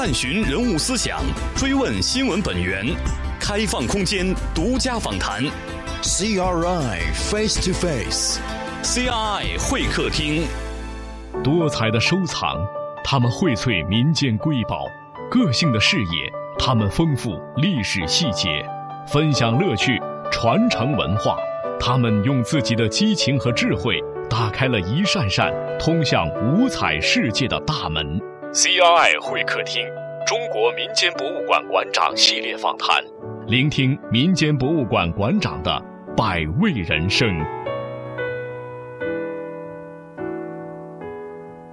[0.00, 1.18] 探寻人物思想，
[1.56, 2.86] 追问新闻本源，
[3.40, 5.42] 开放空间，独家访谈。
[6.02, 10.46] CRI Face to Face，CRI 会客厅。
[11.42, 12.64] 多彩的收藏，
[13.02, 14.86] 他们荟萃民间瑰宝；
[15.32, 18.64] 个性的视野，他们丰富历史细节；
[19.08, 21.36] 分享乐趣，传承文化，
[21.80, 24.00] 他们用自己的激情和智慧。
[24.30, 28.20] 打开了一扇扇通向五彩世界的大门。
[28.50, 29.86] CRI 会客厅，
[30.26, 33.04] 中国民间博物馆馆长系列访谈，
[33.46, 35.84] 聆听民间博物馆馆长的
[36.16, 37.28] 百味人生。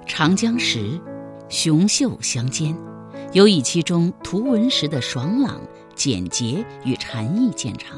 [0.05, 0.99] 长江石，
[1.47, 2.75] 雄秀相间，
[3.31, 5.61] 尤以其中图文石的爽朗、
[5.95, 7.97] 简洁与禅意见长。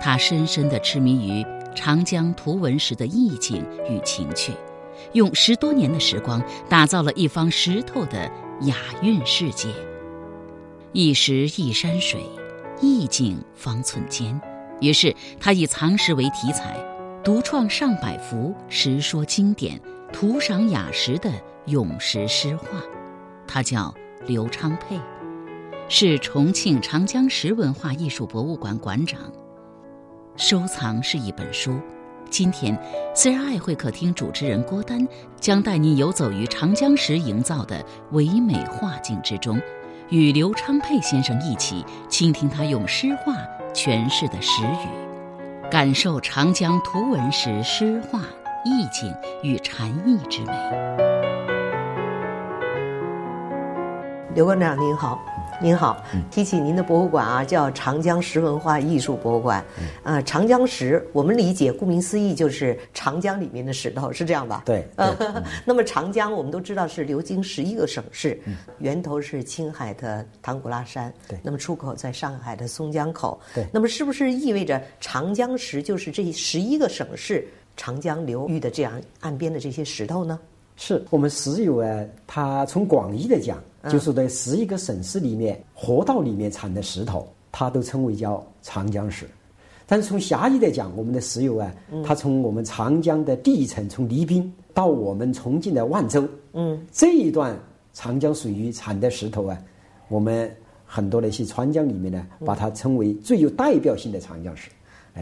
[0.00, 1.46] 他深深的痴迷于。
[1.76, 4.54] 长江图文石的意境与情趣，
[5.12, 8.30] 用十多年的时光打造了一方石头的
[8.62, 9.68] 雅韵世界。
[10.92, 12.20] 一石一山水，
[12.80, 14.40] 意境方寸间。
[14.80, 16.76] 于是他以藏石为题材，
[17.24, 19.80] 独创上百幅石说经典、
[20.12, 21.30] 图赏雅石的
[21.66, 22.66] 咏石诗画。
[23.46, 23.94] 他叫
[24.26, 25.00] 刘昌佩，
[25.88, 29.20] 是重庆长江石文化艺术博物馆馆长。
[30.36, 31.78] 收藏是一本书。
[32.36, 32.78] 今天
[33.14, 35.08] ，CRI 会客厅主持人郭丹
[35.40, 39.58] 将带您游走于长江石营造的唯美画境之中，
[40.10, 43.32] 与刘昌佩先生一起倾听他用诗画
[43.72, 48.20] 诠释的石语，感受长江图文石诗画
[48.66, 49.10] 意境
[49.42, 50.52] 与禅意之美。
[54.34, 55.18] 刘馆长您好。
[55.58, 59.64] 您好，提起您的博物馆啊，叫长江石文化艺术博物馆。
[60.02, 64.62] 啊，长江石，我们理解，顾名思义就是长江里面的石头，是这样吧？
[64.66, 64.86] 对。
[65.64, 68.38] 那么长江，我们都知道是流经十一个省市，
[68.78, 71.38] 源头是青海的唐古拉山，对。
[71.42, 73.66] 那么出口在上海的松江口，对。
[73.72, 80.38] 那么是不是意味着长江石就是这十一个省市长江流域的这样岸边的这些石头呢？
[80.76, 83.58] 是我们石油啊，它从广义的讲。
[83.88, 89.24] 就是在十一个省市里面，河道里面产的石头，它都称为叫长江石。
[89.86, 91.72] 但是从狭义的讲，我们的石油啊，
[92.04, 97.56] 它从我们长江的地层，从宜宾到我们重庆的万州，嗯，这一段
[97.92, 99.56] 长江水域产的石头啊，
[100.08, 100.52] 我们
[100.84, 104.68] 很多的一些川江里面呢，把它称为最有代表性的长江石。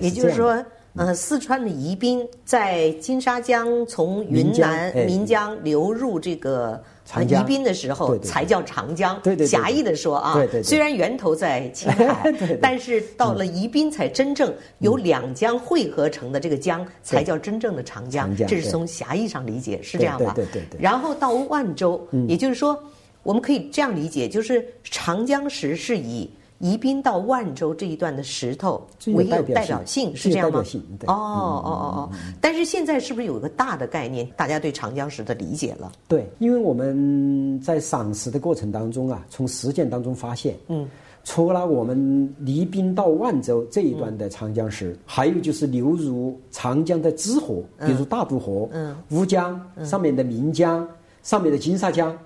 [0.00, 0.64] 也就是说，
[0.96, 6.82] 呃，四川的宜宾在金沙江从云南岷江流入这个。
[7.20, 20.32] 宜宾的时候才叫长江，狭义的说啊，虽然源头在青海， 但是到了宜宾才真正由两江汇合成的这个江才叫真正的长江，这是从狭义上理解是这样吧？
[20.34, 20.80] 对对对。
[20.80, 22.82] 然后到万州，也就是说，
[23.22, 26.30] 我们可以这样理解，就是长江时是以。
[26.60, 30.62] 宜宾到万州这一段的石头，唯有代表性是这样吗？
[31.06, 32.10] 哦哦哦哦！
[32.40, 35.92] 但是现在是不是有一个大的概念，大家对长江石的理解了？
[36.08, 40.88] 对，因为我们在赏石的过程当中啊，从实践当中发现，嗯，
[41.24, 50.88] 除了我们宜宾到万州这一段的长江石，还有就是流入长江的支河，比如大渡河、嗯，乌江上面的岷江、
[51.22, 52.16] 上面的金沙江，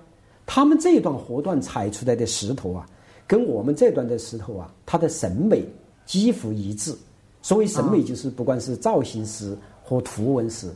[0.45, 2.85] 他们这一段河段采出来的石头啊。
[3.29, 5.63] 跟我们这段的石头啊，它的审美
[6.03, 6.95] 几乎一致。
[7.43, 10.67] 所谓审美，就是不管是造型石和图文石，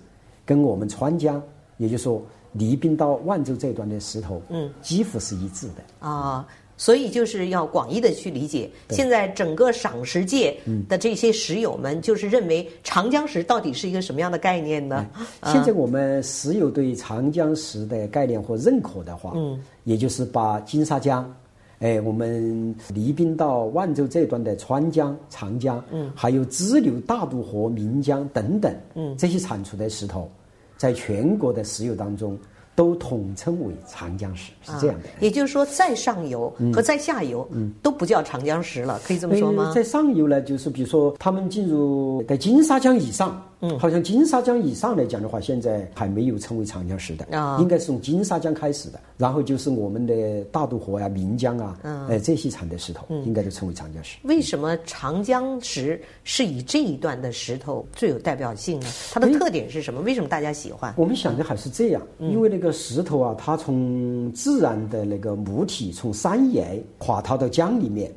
[0.46, 1.41] 跟我们川江，
[1.78, 2.24] 也就是说
[2.59, 6.08] 宜宾到万州这段的石头，嗯，几乎是一致的。
[6.08, 6.47] 啊，
[6.78, 8.70] 所以就是要广义的去理解。
[8.91, 10.56] 现在整个赏石界
[10.88, 15.03] 的这些石友们，就是认为长江石到底是一个什么样的概念呢？
[15.47, 21.35] 现在我们石友对长江石的概念或认可的话，嗯，也就是把金沙江。
[21.84, 30.32] 哎，我们宜宾到万州这段的川江、长江，嗯，还有支流大渡河、岷江等等，嗯，这些产出的石头，
[30.78, 32.38] 在全国的石油当中。
[32.76, 35.09] 都统称为长江石，是这样的。
[35.20, 39.72] 也就是说，在上游和在下游嗯都不叫长江石了，可以这么说吗？
[39.76, 49.00] 在上游呢，就是比如说他们进入在金沙江以上，嗯，好像金沙江以上来讲的话，现在还没有称为长江石的，啊，应该是从金沙江开始的。
[49.18, 51.80] 然后就是我们的大渡河呀、岷江啊，
[52.10, 54.18] 哎，这些产的石头，应该都称为长江石。
[54.24, 58.88] 为什么长江石是以这一段的石头最有代表性呢？
[59.14, 60.02] 它的特点是什么？
[60.02, 60.94] 为什么大家喜欢？
[60.98, 62.72] 我们想的还是这样，因为那个。
[62.84, 68.12] 石头啊，它从自然的那个母体，从山岩垮塌到江里面，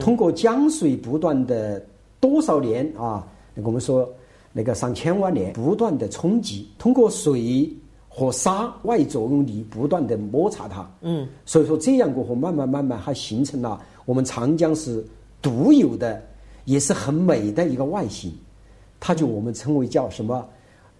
[0.00, 1.84] 通过江水不断的
[2.20, 3.26] 多少年啊，
[3.56, 4.08] 我们说
[4.52, 7.70] 那个上千万年不断的冲击，通过水
[8.08, 15.04] 和沙外作用力不断的摩擦它，嗯，所以说这样过后，慢慢慢慢还形成了我们长江是
[15.40, 16.20] 独有的，
[16.64, 18.32] 也是很美的一个外形，
[18.98, 20.44] 它就我们称为叫什么？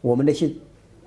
[0.00, 0.48] 我们那些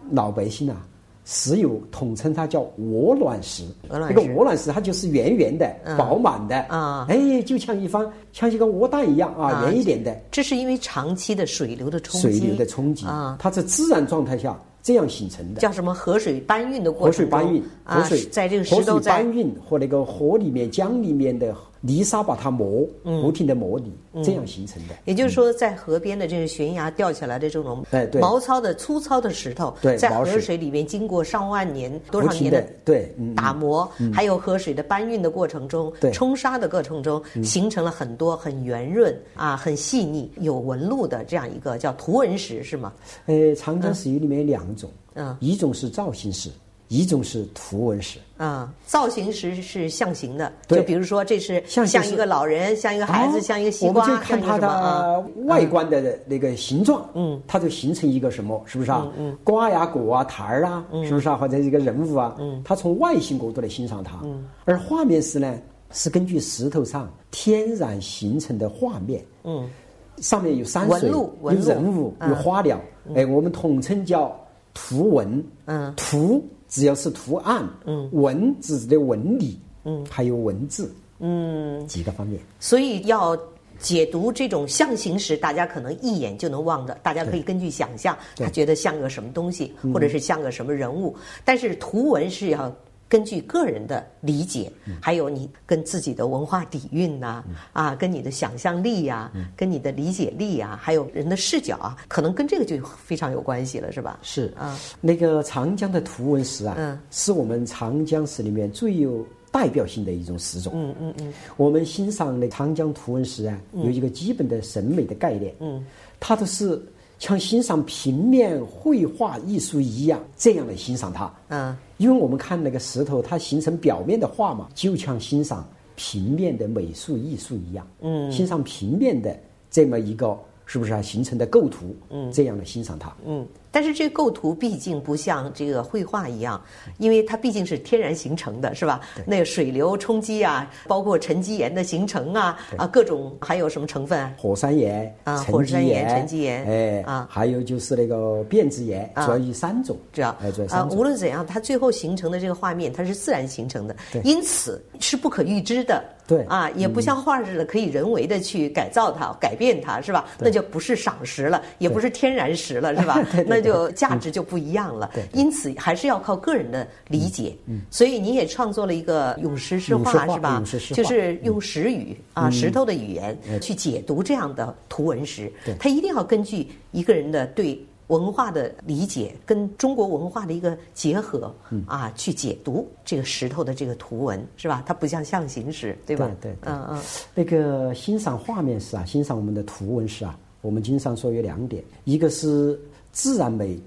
[0.09, 0.85] 老百姓啊。
[1.23, 10.19] 石油统称它叫鹅卵石，那个鹅卵石它就是圆圆的、饱满的啊，哎，就像一方像一个鹅蛋一样啊，圆一点的。
[10.31, 15.61] 这是因为长期的水流的冲击，水流的冲击啊，它在自然状态下这样形成的。
[15.61, 17.05] 叫什么河水搬运的过程？
[17.07, 21.55] 河水搬运，河水在这个石头在搬运和那个河里面、江里面的。
[21.81, 23.91] 泥沙把它磨，不停的模拟，
[24.23, 24.93] 这样形成的。
[25.05, 27.83] 也就是说，在河边的这个悬崖掉下来的这种
[28.19, 42.93] 毛糙的粗糙的石头，在河水里面经过上万年、多少年的对打磨，还有河水的搬运的过程中、冲刷的过程中，形成了很多很圆润啊、很细腻、有纹路的这样一个叫图纹石，是吗？
[43.25, 46.49] 呃，长江石油里面有两种，嗯，一种是造型石。
[46.91, 59.09] 一种是图文石啊，造型石是象形的，就比如说这是像一个老人，像一个孩子，像一个西瓜，我们就看它的外观的那个形状，嗯，它就形成一个什么，是不是啊？
[59.17, 61.37] 嗯，瓜呀、果啊、坛儿啊，是不是啊？
[61.37, 65.57] 或者一个人物啊，嗯，它从外形角度来欣赏它，嗯，而画面石呢，
[65.91, 69.69] 是根据石头上天然形成的画面，嗯，
[70.17, 72.77] 上面有山水、有人物、有花鸟，
[73.15, 74.37] 哎，我们统称叫
[74.73, 76.43] 图文，嗯，图。
[76.67, 80.89] 只要是图案，嗯，文字的纹理，嗯，还有文字，
[81.19, 82.39] 嗯，几个方面。
[82.61, 83.37] 所以要
[83.77, 91.13] 解读这种象形时，大家可能一眼就能望的，大家可以根据想象，他觉得像个什么东西，或者是像个什么人物。
[91.43, 92.73] 但是图文是要。
[93.11, 94.71] 根据个人的理解，
[95.01, 97.43] 还有你跟自己的文化底蕴呐，
[97.73, 104.17] 啊，跟你的想象力呀，跟你的理解力呀，还有人的视角啊，可能跟这个就非常有关系了，是吧？
[104.21, 110.71] 是啊，那个长江的图文石啊，嗯是我们长江石里面最有代表性的一种石种。
[110.73, 115.53] 嗯嗯嗯，我们欣赏的长江图文石啊，有一个基本的审美的概念。
[115.59, 115.85] 嗯，
[116.17, 116.81] 它都是。
[117.21, 121.31] 像欣赏平面绘画艺术一样，这样来欣赏它。
[121.49, 125.63] 嗯，因为我们看那个石头，它形成表面的画嘛，就像欣赏
[125.95, 127.87] 平面的美术艺术一样。
[128.01, 129.39] 嗯，欣赏平面的
[129.69, 130.35] 这么一个。
[130.63, 131.01] 是不是啊？
[131.01, 136.61] 形成的构图，嗯，这样的欣赏它，嗯，但是这个构图毕竟不像这个绘画一样，
[136.97, 138.99] 因为它毕竟是天然形成的，是吧？
[139.25, 144.29] 那个水流冲击啊，包括沉积岩的形成啊，啊，各种还有什么成分？
[144.37, 150.29] 火山岩啊，火山岩、沉积岩，哎啊，还有就是那个变质岩，主要以三种，主要
[150.69, 156.03] 啊，无论怎样，它最后形成的这个画面，它是自然形成的，因此是不可预知的。
[156.27, 160.25] 对啊，也不像画似的可以人为的去改造它、改变它，是吧？
[160.39, 163.21] 那就不是赏石了，也不是天然石了，是吧？
[163.45, 165.11] 那就价值就不一样了。
[165.13, 167.55] 对因此还是要靠个人的理解。
[167.67, 170.63] 嗯所以你也创作了一个咏石诗画，是吧？
[170.93, 175.51] 就是用石语啊，石头的语言去解读这样的图文石。
[175.65, 177.79] 对它一定要根据一个人的对。
[178.07, 181.55] 文化的理解跟中国文化的一个结合，
[181.85, 184.83] 啊，去解读这个石头的这个图文，是吧？
[184.85, 186.29] 它不像象形石，对吧？
[186.41, 187.01] 对对，嗯嗯。
[187.33, 192.77] 那个欣赏画面石啊，欣赏我们的图文石啊，我们经常说有两点，一个是
[193.11, 193.79] 自然美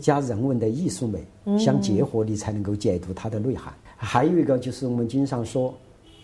[0.00, 1.26] 加人文的艺术美
[1.58, 3.72] 相结合，你才能够解读它的内涵。
[3.96, 5.72] 还有一个就是我们经常说，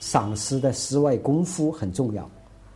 [0.00, 2.28] 赏识的室外功夫很重要，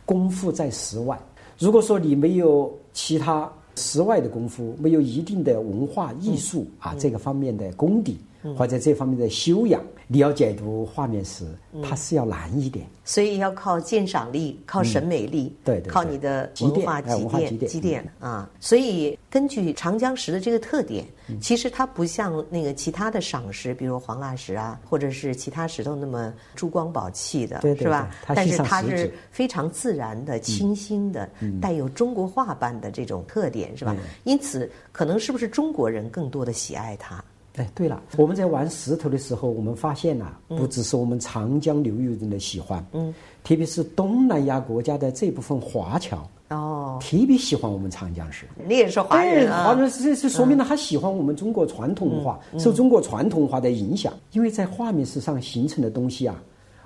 [0.05, 1.19] 功夫在室外。
[1.57, 3.51] 如果说你没有其他。
[3.75, 8.19] 室外的功夫没有一定的文化艺术啊这个方面的功底
[8.57, 11.45] 或者这方面的修养，你要解读画面时，
[11.81, 12.85] 它是要难一点。
[13.05, 18.49] 所以要靠鉴赏力，靠审美力，对，靠你的文化积淀积淀啊。
[18.61, 21.05] 所以根据长江石的这个特点，
[21.41, 28.09] 其实它不像那个其他的赏石，比如黄蜡石啊，或者是其他石头那么珠光宝气的，是吧？
[28.27, 31.29] 但是它是非常自然的、清新的，
[31.61, 33.93] 带有中国画般的这种特点，是吧？
[34.23, 37.21] 因此，可能是不是中国人更多的喜爱它？
[37.55, 48.47] 哎，对了，我们在玩石头的时候，我们发现呐，不只是我们长江流域人的喜欢，嗯，特别是东南亚国家的这部分华侨，哦，特别喜欢我们长江石。
[48.67, 49.65] 你也是华人啊？
[49.65, 54.11] 华人这这说明了他喜欢我们中国传统文化，受中国传统文化的影响。
[54.31, 56.41] 因为在画面石上形成的东西啊，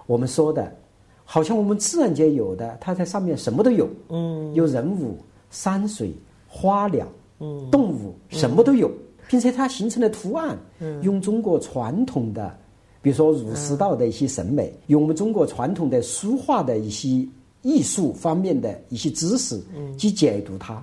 [0.06, 0.70] 我们说的，
[1.24, 5.18] 好像我们自然界有的，它在上面什么都有，嗯，有人物、
[5.50, 6.14] 山水、
[6.46, 7.08] 花鸟、
[7.40, 8.92] 嗯，动物，什么都有。
[9.28, 10.58] 并且它形成的图案，
[11.02, 12.56] 用中国传统的，
[13.02, 17.28] 比如说儒释道的一些审美，用我们中国传统的书画的一些
[17.62, 19.62] 艺术方面的一些知识
[19.98, 20.82] 去解读它。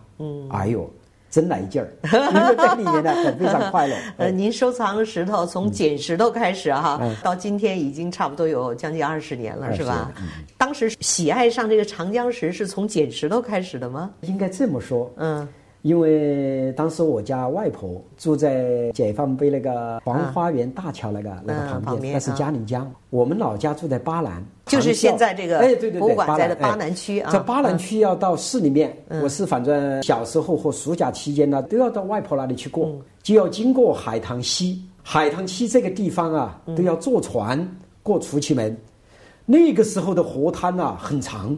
[0.51, 0.89] 哎呦，
[1.31, 1.91] 真来劲儿，
[2.57, 3.97] 在里面呢 很非常快乐。
[4.19, 10.13] 呃，您收藏石头从捡石头开始哈，到今天已经差不多有将近二十年了，是吧？
[10.59, 14.11] 当时喜爱上这个长江石是从捡石头开始的吗？
[14.21, 15.49] 应该这么说，嗯。
[15.85, 22.91] 因为当时我家外婆住在解放碑那个黄花园大桥那个那个旁边，那是嘉陵江。
[23.11, 27.31] 我们老家住在巴南，就是现在这个哎对对博物馆在的巴南区啊。
[27.31, 32.91] 在巴南区要到市里面，我是反正小时候和暑假期间呢，都要到外婆那里去过，
[33.23, 34.83] 就要经过海棠溪。
[35.03, 37.63] 海棠溪这个地方啊，都要坐船
[38.03, 38.75] 过出奇门。
[39.45, 41.55] 那个时候的河滩啊，很长，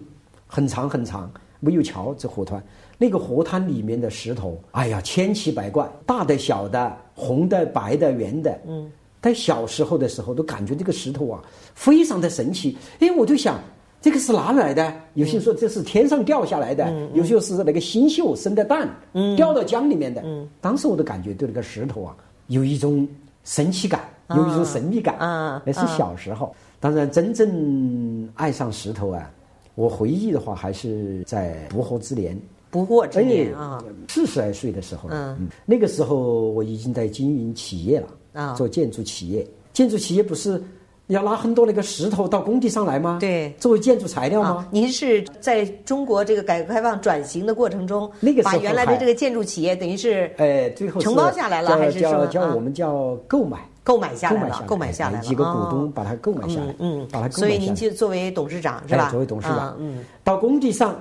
[0.49, 1.31] 很长很长，
[1.61, 2.61] 没有桥，这河滩。
[2.99, 8.59] 那个河滩里面的石头，哎呀，千奇百怪，大的、小的，红的、白的、圆的。
[8.67, 11.43] 嗯，在小时候的时候，都感觉这个石头啊，
[11.75, 12.77] 非常的神奇。
[13.01, 13.61] 哎，我就想，
[14.01, 14.95] 这个是哪来的？
[15.15, 18.89] 有些说这是天上掉下来的，有些是那个星宿生的蛋，
[19.37, 20.23] 掉到江里面的。
[20.25, 23.07] 嗯，当时我都感觉对那个石头啊，有一种
[23.45, 25.17] 神奇感，有一种神秘感。
[25.19, 26.55] 啊，那是小时候。
[26.79, 29.31] 当然，真正爱上石头啊，
[29.75, 32.39] 我回忆的话，还是在不惑之年。
[32.71, 39.47] 不惑之年啊，四十来岁的时候，嗯，那个时候我已经在经营企业了啊，做建筑企业。
[39.73, 40.63] 建筑企业不是
[41.09, 43.19] 要拉很多那个石头到工地上来吗？
[43.21, 44.67] 对，作为建筑材料吗？
[44.71, 57.49] 您是在中国这个改革开放转型的过程中，那个把原来的这个建筑企业等于是哎，最后承包下来了，还是叫叫我们叫购买购买下来了，购买下来了，几个股东把它购买下来，嗯，把它购买下来。
[57.49, 59.09] 所以您就作为董事长是吧？
[59.11, 60.97] 作为董事长，嗯，到工地上。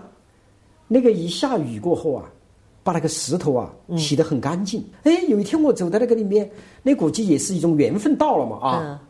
[0.88, 2.30] 那个一下雨过后啊，
[2.84, 4.84] 把那个石头啊洗得很干净。
[5.04, 6.50] 哎，有一天我走到那个里面，
[6.84, 9.02] 那估计也是一种缘分到了嘛啊。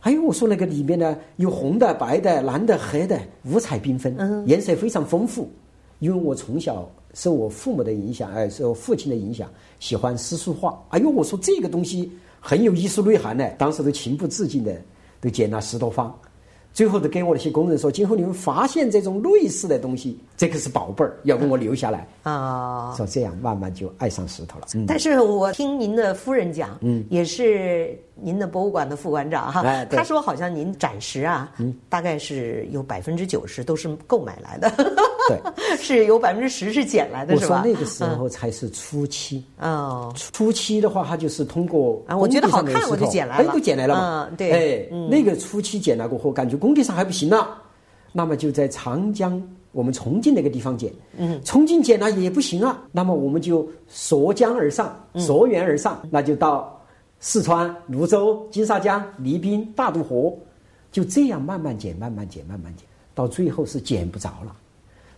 [0.00, 4.14] 哎呦，我说那个里面呢，有红的、白的、蓝的、黑的，五彩缤纷，
[4.46, 5.48] 颜色非常丰富。
[6.00, 9.48] 因为我从小受我父母的影响，哎，受我父亲的影响，
[9.80, 10.78] 喜欢诗书画。
[10.90, 14.76] 哎呦，我说这个东西很有艺术内涵呢，当时都情不自禁的
[15.22, 16.14] 都捡了十多方。
[16.74, 24.66] 最后，都跟我那些工人说：“今后你们发现这种类似的东西，这个是宝贝儿，要给我留下来。”啊，说这样慢慢就爱上石头了。
[24.86, 34.70] 但是我听您的夫人讲，嗯，也是您的博物馆的副馆长哈，他说好像您展示啊，嗯，大概是有百分之九十都是购买来的。
[35.28, 35.38] 对，
[35.78, 37.56] 是有百分之十是捡来的，是吧？
[37.58, 39.44] 我说那个时候才是初期。
[39.58, 44.28] 哦，初期的话，他就是通过啊，我觉得好看，我就捡来了，哎，都捡来了嘛。
[44.36, 47.56] 对，哎，那个初期捡来过后，感觉工地上还不行了，
[48.12, 49.42] 那么就在长江
[49.74, 50.90] 我们重庆那个地方捡。
[51.18, 56.80] 嗯，重庆捡了也不行啊，那么我们就溯江而上，溯源而上，那就到
[57.20, 60.32] 四川泸州、金沙江、宜宾、大渡河，
[60.90, 64.56] 就这样慢慢捡，慢慢捡，慢慢捡，到最后是捡不着了。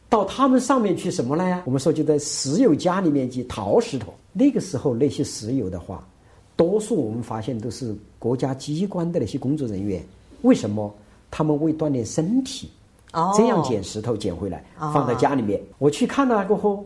[0.08, 1.62] 到他们上面去什么了呀？
[1.66, 4.12] 我们说就在石油家里面去淘石头。
[4.32, 6.06] 那个时候那些石油的话，
[6.56, 10.02] 多数我们发现都是国家机关的那些工作人员。
[10.42, 10.92] 为什么？
[11.28, 12.70] 他们为锻炼身体，
[13.36, 15.60] 这样捡石头捡回来放在家里面。
[15.78, 16.84] 我去看了过后，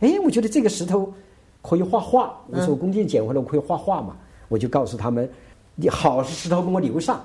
[0.00, 1.12] 哎，我觉得这个石头
[1.62, 2.34] 可以画画。
[2.48, 4.16] 我说我工地捡回来我可以画画嘛，
[4.48, 5.30] 我就告诉他们，
[5.76, 7.20] 你好石头给我留上。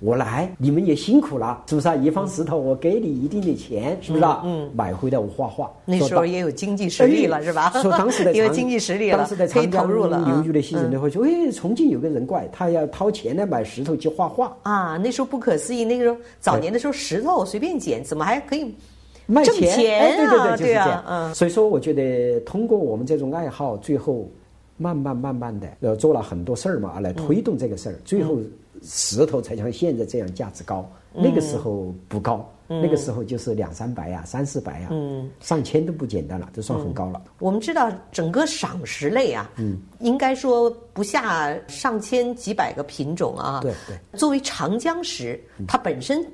[0.00, 1.96] 我来，你们也辛苦了，是不是啊？
[1.96, 4.42] 一方石头，我给你一定的钱，是不是啊？
[4.44, 5.68] 嗯，买回来我画画。
[5.84, 7.70] 那时候也有经济实力了，是吧？
[7.82, 10.06] 说当时的 因为经济实力了，当时在长江流
[10.44, 15.84] 域那些人都会说：“哎，重庆有个人怪，他要掏钱来买石头去画画。”啊，那时候不可思议。
[15.84, 18.72] 那个时候早年的时候，石头随便捡，怎么还可以
[19.26, 20.16] 卖钱？
[20.16, 21.04] 对对对，就是这样。
[21.08, 24.30] 嗯，所以说，我觉得通过我们这种爱好，最后
[24.78, 28.38] 慢慢慢慢的，呃，做了很多事儿嘛，来推动这个事儿，最后。
[28.80, 34.88] 石头才像现在这样价值高，那个时候不高，那个时候就是两三百呀、三四百呀，
[35.40, 37.20] 上千都不简单了，都算很高了。
[37.40, 39.50] 我们知道整个赏石类啊，
[39.98, 43.58] 应该说不下上千几百个品种啊。
[43.62, 43.98] 对对。
[44.16, 46.24] 作为长江石，它本身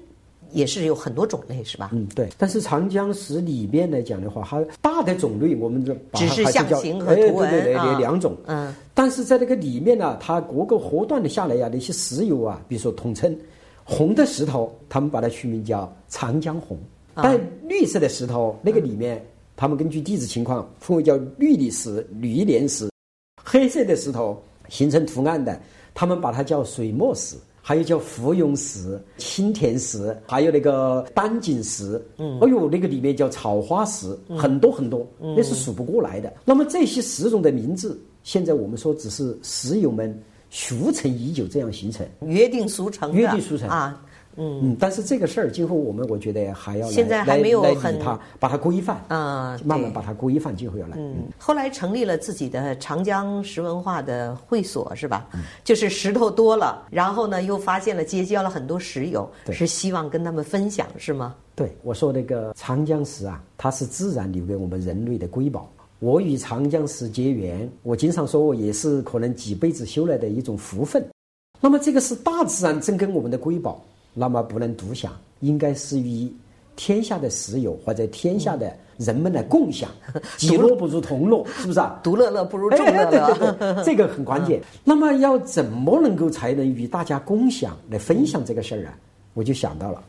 [0.54, 1.90] 也是有很多种类，是吧？
[1.92, 2.28] 嗯，对。
[2.38, 8.36] 但是长江石里面来讲的话，它大的种类，我们就只是象形和图文啊两种。
[8.46, 8.74] 嗯。
[8.94, 13.36] 但是在这个里面呢，它各个河段的下来呀，那些石油啊，比如说统称
[13.82, 16.78] 红的石头，他们把它取名叫长江红；
[17.14, 19.22] 但绿色的石头，那个里面
[19.56, 22.86] 他们根据地质情况分为叫绿里石、绿莲石；
[23.42, 25.60] 黑色的石头形成图案的，
[25.92, 31.98] 他们把它叫水墨石，还有叫芙蓉石、青田石，还有那个丹景石。
[32.18, 36.30] 嗯，哎呦，那个里面叫草花石，很多很多，那是数不过来的。
[36.44, 37.98] 那么这些石种的名字。
[38.22, 40.14] 现在我们说只是石友们
[40.50, 44.02] 俗成已久，这样形成约定俗成，约定俗成啊。
[44.36, 50.96] 嗯嗯，但是这个事儿今后我们我觉得还要现在还没有很它把它规范啊，慢慢把它规范，今后要来。
[50.96, 55.28] 嗯，后来成立了自己的长江石文化的会所是吧？
[55.62, 61.34] 就是石头多了，然后呢又发现了结交了很多石友，是希望跟他们分享是吗？
[61.54, 65.70] 对，我说那个长江石啊，它是自然留给我们人类的瑰宝。
[66.00, 71.02] 我与长江石结缘，我经常说我也是可能几辈子修来的一种福分。
[71.60, 73.80] 那么这个是大自然赠给我们的瑰宝，
[74.14, 76.32] 那么不能独享，应该是与
[76.76, 79.90] 天下的石友或者天下的人们来共享。
[80.38, 82.00] 己乐不如同乐， 是不是啊？
[82.02, 84.60] 独乐乐不如众乐乐， 这个很关键。
[84.84, 88.96] 那么要怎么能够才能与大家共享来分享这个事儿啊？
[89.34, 90.02] 我就想到了，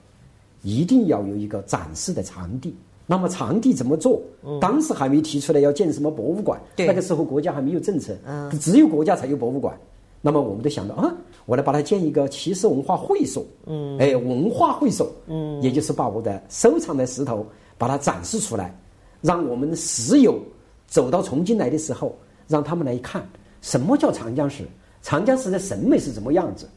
[0.62, 2.76] 一定要有一个展示的场地。
[3.08, 4.20] 那么场地怎么做？
[4.60, 8.16] 当时还没提出来要建什么博物馆，那个时候国家还没有政策，
[8.60, 9.78] 只有国家才有博物馆。
[10.22, 11.14] 那么我们都想到啊，
[11.46, 17.46] 我来把它建一个奇石文化会所，嗯，哎，文化会所，嗯，也就是把我的收藏的石头
[17.78, 18.76] 把它展示出来，
[19.22, 20.40] 让我们的石友
[20.88, 23.28] 走到重庆来的时候，让他们来看
[23.62, 24.64] 什么叫长江石，
[25.02, 26.68] 长江石的审美是什么样子，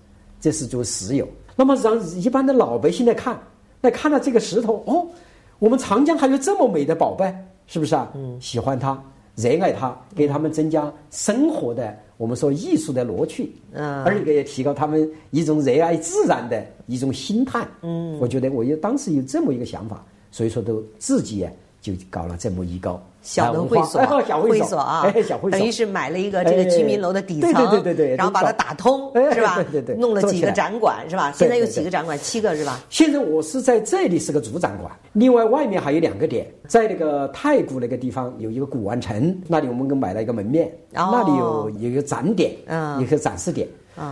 [0.41, 1.27] 这是做石友。
[1.57, 3.39] 那么让一般的老百姓来看，
[3.81, 5.07] 来看到这个石头，哦，
[5.59, 7.35] 我们长江还有这么美的宝贝，
[7.67, 8.11] 是不是啊？
[8.15, 9.03] 嗯，喜欢它，
[9.39, 11.97] 热爱它，给他们增加生活的。
[12.17, 21.47] 我们说艺术的乐趣，嗯，二一个也提高他们一种热爱自然的一种心态，嗯，我觉得我有当时有这么一个想法，所以说都自己
[21.81, 23.01] 就搞了这么一个。
[23.29, 25.05] 小的会所，小会所啊，
[25.51, 29.55] 等于是买了一个这个居民楼的底层，对对对对然后把它打通，是吧？
[29.57, 31.31] 对对对，弄了几个展馆，是吧？
[31.37, 32.19] 现在有几个展馆？
[32.19, 32.81] 七个是吧？
[32.89, 43.69] 现在我是在这里是个主展馆，另外外面还有两个点，在那个太古那个地方有一个古玩城，那里我们给买了一个门面，那里有有一个展点，嗯，一个展示点。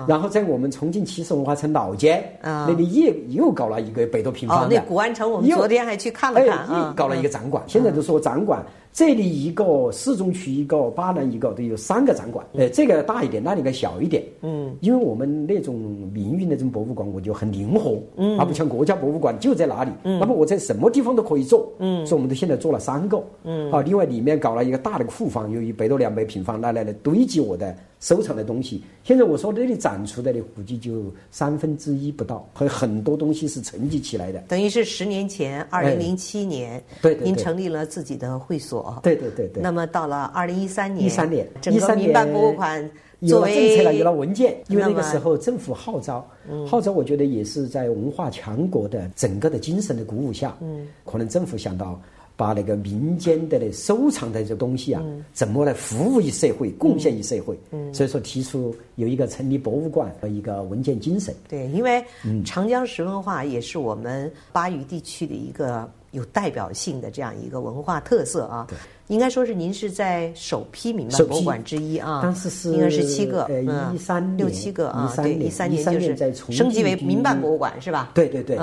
[0.08, 7.62] 然后在我们重庆七十文化城老街那里也又搞了一个百多平方的，那古玩城我们昨天还去看了看又搞了一个展馆。
[7.66, 8.62] 现在都说展馆。
[8.96, 14.24] 这里一个市中区一个巴南一个都有三个展馆，哎，这个大一点，那里个小一点。
[14.40, 15.74] 嗯，因为我们那种
[16.14, 19.90] 名誉那种博物馆，我就很灵活，嗯，而不像国家博物馆就在哪里。
[20.04, 21.70] 嗯，那么我在什么地方都可以做。
[21.78, 23.22] 嗯，所以我们都现在做了三个。
[23.44, 28.82] 嗯，啊，另外里面搞了一个大的库房，有一百多两百平方，那来来堆积我的收藏的东西。
[29.04, 34.38] 现在我说这里展出的的估计就三分之一不到，和很多东西是沉积起来的。
[34.48, 38.85] 等于是十年前，二零零七年，对，您成立了自己的会所。
[39.02, 39.62] 对对对对。
[39.62, 46.26] 那么到了二零一三年，一三年，整个民办博物馆有了政策了，有了文件，因为那个时候政府号召，
[46.66, 51.98] 号召，我觉得也是在文化强国的整个的精神的鼓舞下，嗯，可能政府想到
[52.36, 61.34] 把那个民间的收藏的这东西啊，怎么来服务于社会，贡献于社会，嗯，所以说提出有一个成立博物馆和一个文件精神。
[61.48, 62.04] 对，因为
[62.44, 65.90] 长江石文化也是我们巴渝地区的一个。
[66.16, 68.66] 有代表性的这样一个文化特色啊，
[69.08, 76.16] 应该说是您是在首批民办博物馆之一啊，当时是应该是七个，呃，一三六七个啊，对，一三年就是
[76.50, 78.10] 升级为民办博物馆是吧？
[78.14, 78.56] 对对对，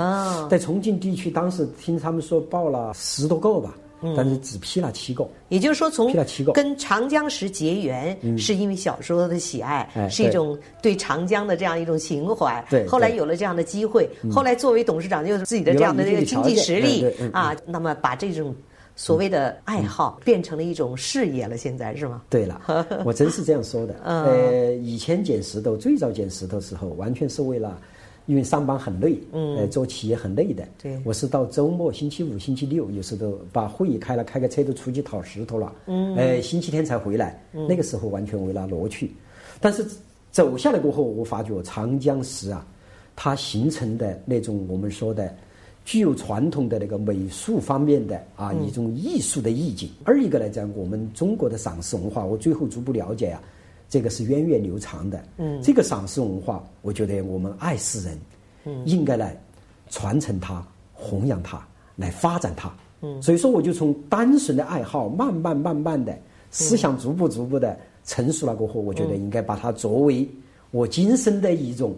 [0.50, 3.74] 在重庆地区当时听他们说报了十多个吧。
[4.16, 12.62] 但是只批了七个，也就是说，从批了七个跟长江石结缘，是因为小时候的喜爱，是一种对长江的这样一种情怀。
[12.68, 18.54] 对，后来有了这样的机会，后来作为董事长，就是自己的这样的这个经济实力啊，那么把这种
[18.94, 21.56] 所谓的爱好变成了一种事业了。
[21.56, 22.22] 现在是吗？
[22.28, 22.60] 对了，
[23.06, 23.94] 我真是这样说的。
[24.04, 27.80] 呃，以前捡石头，最早捡石头时候，完全是为了。
[28.26, 30.66] 因为上班很累，呃，做企业很累的。
[30.82, 35.72] 对，我是到周末、星期五、星期六，有时都把会议开了，开个车都出去讨石头了。
[35.86, 37.38] 嗯，呃，星期天才回来。
[37.52, 39.12] 嗯，那个时候完全为了乐趣。
[39.60, 39.84] 但是
[40.30, 42.66] 走下来过后，我发觉长江石啊，
[43.14, 45.30] 它形成的那种我们说的
[45.84, 49.90] 具有传统的那个美术方面的啊一种艺术的意境。
[50.02, 53.42] 二一个来讲，我们中国的赏识文化，我最后逐步了解啊。
[53.94, 58.18] 这个是源远流长的，嗯，这个赏识文化，我觉得我们爱世人，
[58.64, 59.40] 嗯，应该来
[59.88, 66.12] 传承它、弘扬它、来发展它，嗯，所以说我就从单纯的爱好，慢慢慢慢的
[66.50, 70.28] 思想逐步逐步的成熟了过后，我觉得应该把它作为
[70.72, 71.94] 我今生的一种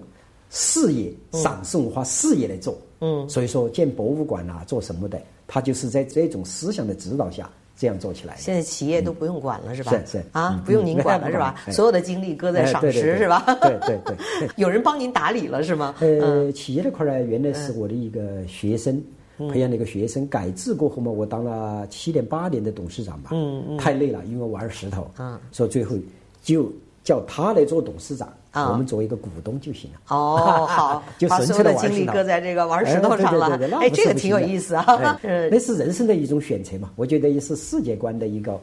[0.51, 7.51] 事业，赏识文化事业来做，嗯，所以说建博物馆啊，做什么的，它就是在这种思想的指导下。
[7.77, 9.93] 这样做起来，现在企业都不用管了，是吧？
[9.93, 10.25] 是是。
[10.33, 11.55] 啊，不用您管了，是吧？
[11.71, 13.45] 所有的精力搁在赏识，是吧？
[13.61, 14.17] 对对对，
[14.57, 15.95] 有人帮您打理了，是吗？
[16.01, 19.03] 呃，企业这块呢，原来是我的一个学生
[19.51, 25.95] 培养了一个学生，改制过后嘛，我当了七年八年的董事长吧，嗯嗯，太累了，因为玩石头，嗯，所以最后
[26.43, 26.73] 就
[27.05, 28.33] 叫他来做董事长。
[28.65, 30.01] 我们作为一个股东就行了。
[30.09, 33.59] 哦，好， 就把所有的精力搁在这个玩石头上了。
[33.81, 35.19] 哎，这个挺有意思啊。
[35.51, 38.59] 那是人生的一种选择嘛，我觉得也是世界观的一个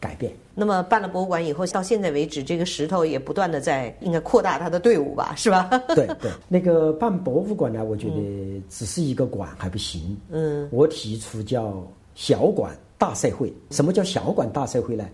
[0.00, 0.32] 改变。
[0.54, 5.70] 那么办了博物馆以后，到现在为止，这个石头也不断的在应该扩大它的队伍吧，是吧？
[5.94, 10.16] 对 对，那个办博物馆呢，我觉得只是一个馆还不行。
[10.30, 11.80] 嗯，我提出叫
[12.14, 13.52] 小馆大社会。
[13.70, 15.04] 什么叫小馆大社会呢？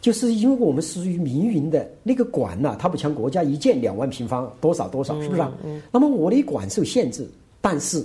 [0.00, 5.52] 就是因为我们属于民营的那个馆呐，它不像国家一建两万平方多少多少，是不是啊？
[5.92, 7.28] 那么我的馆受限制，
[7.60, 8.02] 但是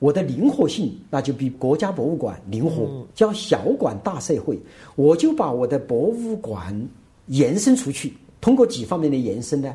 [0.00, 3.06] 我的灵活性那就比国家博物馆灵活。
[3.14, 4.58] 叫小馆大社会，
[4.96, 6.74] 我就把我的博物馆
[7.26, 9.72] 延伸出去，通过几方面的延伸呢？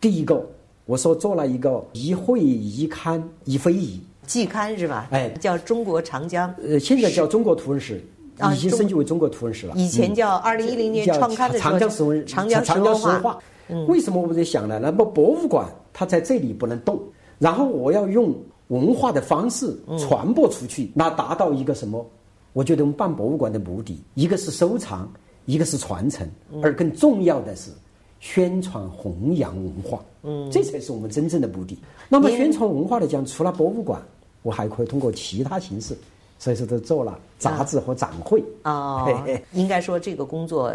[0.00, 0.44] 第一个，
[0.84, 5.08] 我说做了一个一会一刊一非遗季刊是吧？
[5.12, 8.04] 哎，叫中国长江，呃，现在叫中国图文史。
[8.54, 9.74] 已经升级为中国图文史了。
[9.76, 13.38] 以前叫二零一零年创刊的长江石文长江石文化。
[13.88, 14.78] 为什么我在想呢？
[14.78, 17.00] 那么博物馆它在这里不能动，
[17.38, 18.34] 然后我要用
[18.68, 22.04] 文化的方式传播出去，那达到一个什么？
[22.52, 25.10] 我觉得我们办博物馆的目的，一个是收藏，
[25.46, 26.28] 一个是传承，
[26.62, 27.70] 而更重要的是
[28.20, 30.04] 宣传弘扬文化。
[30.22, 31.78] 嗯，这才是我们真正的目的。
[32.08, 34.02] 那么宣传文化来讲，除了博物馆，
[34.42, 35.96] 我还可以通过其他形式。
[36.38, 38.42] 所以说都做了杂志和展会。
[38.64, 40.72] 哦，应该说这个工作，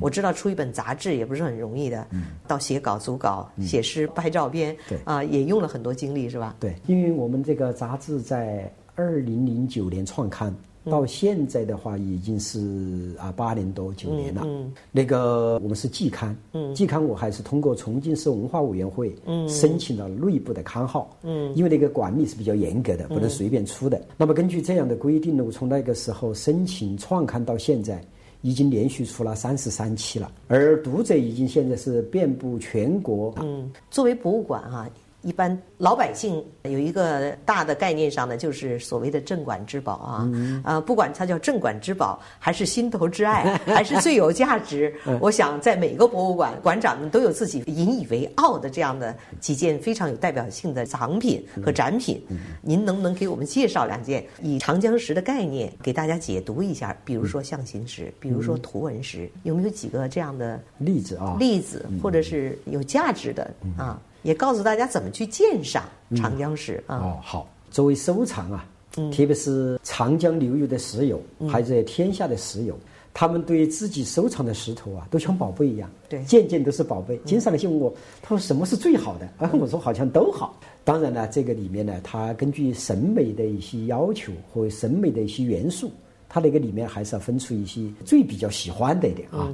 [0.00, 2.26] 我知道出一本杂志也不是很容易的，嗯。
[2.46, 4.98] 到写稿、组稿、写诗、拍照片，对。
[5.04, 6.54] 啊，也用了很多精力，是吧？
[6.60, 10.54] 对，因为我们这个杂志在二零零九年创刊。
[10.84, 14.42] 到现在的话，已经是啊八年多九年了。
[14.44, 21.14] 嗯那个我们是季刊，嗯季刊我还是通过重庆市文化委员会嗯申请了内部的刊号。
[21.22, 24.00] 嗯因为那个管理是比较严格的，不能随便出的。
[24.16, 28.02] 那么根据这样的规定呢，我从那个时候申请创刊到现在，
[28.42, 33.34] 已经连续出了三十三期了，而读者已经现在是遍布全国。
[33.40, 34.88] 嗯，作为博物馆哈。
[35.22, 40.30] 一般老百姓有一个大的概念上呢，就是所谓的镇馆之宝啊，
[40.62, 52.22] 啊，不管它叫镇馆之宝，还是心头之爱， 还是最有价值，我想在每个博物馆馆长们都有自己引以为傲的这样的几件非常有代表性的藏品和展品。
[52.62, 56.96] 您能不能给我们介绍两件，以长江石的概念给大家解读一下？
[57.04, 61.36] 比如说象形石，比如说图文石，有没有几个这样的例子啊？
[61.38, 64.00] 例子或者是有价值的啊？
[64.28, 66.96] 也告诉大家怎么去鉴赏长江石啊！
[66.96, 72.78] 哦，好，作为收藏啊，特别是长江流域的石油，还是天下的石友，
[73.14, 77.18] 他们对自己收藏的石头啊，都像宝贝一样，对，件件都是宝贝。
[77.24, 79.26] 经常来问我，他说什么是最好的？
[79.38, 80.60] 啊，我说好像都好。
[80.84, 85.90] 当然呢，这个里面呢，它根据审美的一些要求和审美的一些元素，
[86.28, 89.48] 它那个里面还是要分出一些最比较喜欢的一点啊。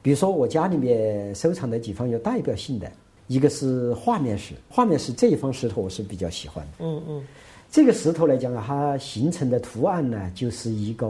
[0.00, 2.90] 比如说我家里面收藏的几方有代表性的。
[3.28, 6.72] 一个是画面石，画面石这一方石头我是比较喜欢的。
[6.78, 7.24] 嗯嗯，
[7.70, 11.06] 这个石头来讲啊，它形成的图案呢，就是一个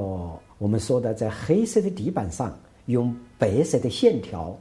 [0.59, 4.59] 我们说的在黑色的底板上用白色的线条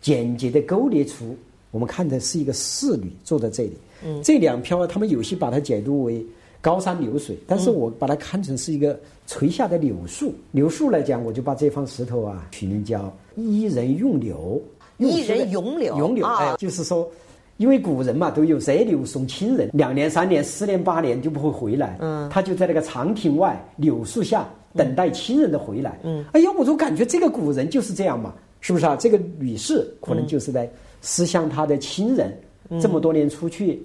[0.00, 1.36] 简洁的勾勒出，
[1.70, 3.76] 我们看的是一个仕女坐在这里。
[4.04, 6.24] 嗯，这两漂他们有些把它解读为
[6.62, 10.34] 高山流水，但是我把它看成是一个垂下的柳树。
[10.50, 14.60] 柳树来讲，我就把这方石头啊取名叫伊人用柳。
[14.98, 17.08] 一人永柳，哎，就是说，
[17.56, 28.96] 因为古人嘛都有择柳送亲人，两年、三年、四年、八年就不会回来，嗯，他就在那个长亭外柳树下等待亲人的回来，嗯，哎呀，我就感觉这个古人就是这样嘛，是不是啊？
[28.96, 32.32] 这个女士可能就是在思乡她的亲人，
[32.80, 33.84] 这么多年出去。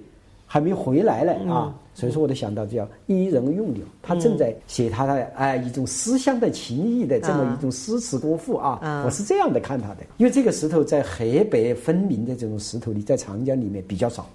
[0.52, 14.28] 还没回来呢啊，所以说我就想到叫伊人用柳，他正在写他的哎一种思乡的情谊的这么一种诗词歌赋啊，我是这样的看他的，因为这个石头在黑白分明的这种石头里，在长江里面比较少，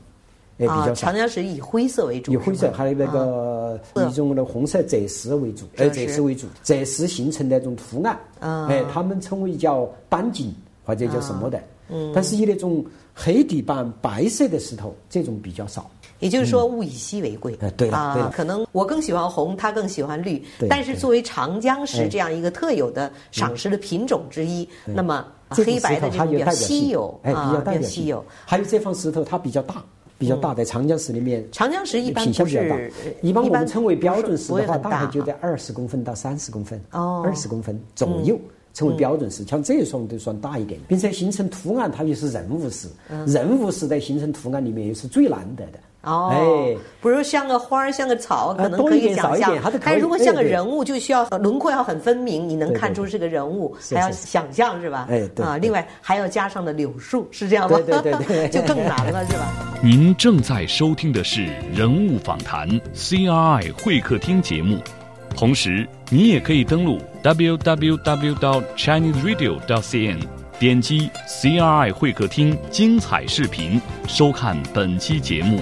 [0.58, 0.95] 哎比较少。
[0.95, 8.17] 长江水以灰色为主，以灰色还有那个一种的红色赭石为主，哎赭石为主，赭石形成的那种图案，
[8.67, 10.51] 哎他们称为叫斑锦
[10.84, 15.88] 或者叫什么的，嗯，但是以那种黑底板白色的石头这种比较少。
[16.19, 17.58] 也就是说，物以稀为贵。
[17.75, 20.43] 对啊，可能我更喜欢红，他更喜欢绿。
[20.69, 28.23] 但是作为长江石这样一个特有的赏石的品种之一，那么黑白的这种比较稀有，哎，比较稀有。
[28.45, 29.84] 还有这方石头，它比较大，
[30.17, 31.45] 比较大，在长江石里面。
[31.51, 38.39] 长江石一般不是，一般我们称为标准石的话，大概就在二十公分到三十公分，哦，二十公分左右。
[38.78, 39.44] 成为标准式。
[39.46, 42.88] 像这一双都算大一点，并且形成图案，它又是人物式。
[43.26, 45.80] 人物式在形成图案里面也是最难得的。
[46.04, 49.58] 哦，哎，比如像个花儿，像个草，可能可以想象。
[49.84, 55.08] 但如果像个人物，就需要轮廓要很分明，你能看出是个人物，还要想象是吧？
[55.10, 57.78] 哎，对啊，另外还要加上的柳树，是这样吗？
[57.86, 59.52] 对对对， 就更难了，是吧？
[59.84, 64.78] 您正在收听的是人物访谈 CRI 会客厅节目，
[65.36, 67.00] 同时你也可以登录
[67.36, 70.20] www.chineseradio.cn。
[70.58, 75.60] 点击 CRI 会客厅精彩视频，收看本期节目。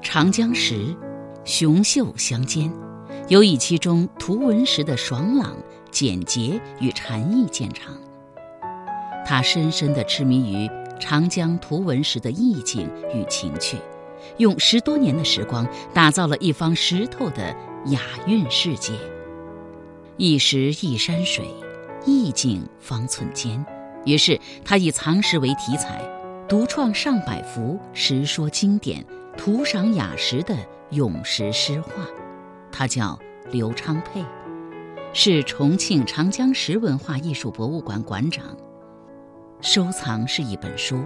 [0.00, 0.96] 长江石，
[1.44, 2.72] 雄秀相间，
[3.28, 5.54] 尤以其中图文石的爽朗、
[5.90, 7.94] 简洁与禅意见长。
[9.26, 10.70] 他深深地痴迷于。
[10.98, 13.76] 长江图文石的意境与情趣，
[14.38, 17.54] 用十多年的时光打造了一方石头的
[17.88, 18.94] 雅韵世界。
[20.16, 21.44] 一石一山水，
[22.06, 23.62] 意境方寸间。
[24.06, 26.00] 于是他以藏石为题材，
[26.48, 29.04] 独创上百幅石说经典、
[29.36, 30.56] 图赏雅石的
[30.92, 31.90] 咏石诗画。
[32.72, 33.18] 他叫
[33.50, 34.24] 刘昌佩，
[35.12, 38.56] 是重庆长江石文化艺术博物馆馆长。
[39.60, 41.04] 收藏是一本书。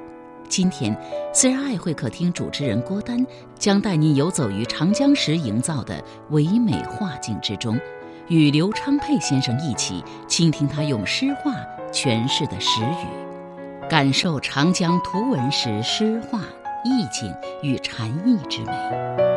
[0.49, 0.97] 今天
[1.33, 3.25] ，CRI 会客厅主持人郭丹
[3.57, 7.79] 将带您游走于长江石营造的唯美画境之中，
[8.27, 11.53] 与刘昌佩先生一起倾听他用诗画
[11.93, 16.41] 诠释的石语，感受长江图文石诗画
[16.85, 17.33] 意境
[17.63, 19.30] 与禅意之美。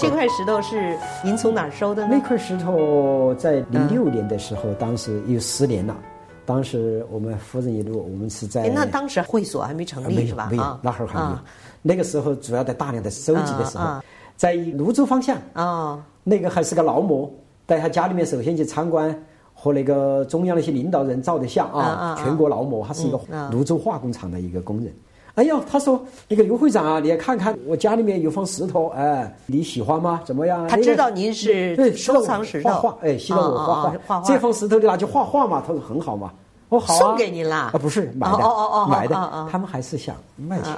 [0.00, 2.16] 这块石头是您从哪儿收的呢？
[2.18, 5.94] 那块石头在零六年的时候，当时有十年了。
[6.46, 10.48] 当时我们夫人一路，我们是在那当时会所还没成立是吧？
[10.50, 11.38] 没有，那会儿还没有。
[11.82, 14.00] 那个时候主要在大量的收集的时候，
[14.36, 17.30] 在泸州方向啊，那个还是个劳模，
[17.66, 19.16] 在他家里面首先去参观，
[19.54, 24.92] 和那个中央那些领导人照的相啊，全国劳模，他是一个泸州化工厂的一个工人。
[25.34, 30.20] 哎呦，他说那个刘会长啊，你也看看我家里面有方石头，哎，你喜欢吗？
[30.24, 30.66] 怎么样？
[30.68, 35.62] 他知道您是对收藏石头，画画，哎，希望我画画，这方石头你拿去画画嘛？
[35.66, 36.32] 他说很好嘛。
[36.70, 37.70] 哦，好啊，送给您啦？
[37.74, 39.14] 啊，不是买的，哦哦哦，买的。
[39.50, 40.76] 他们还是想卖钱，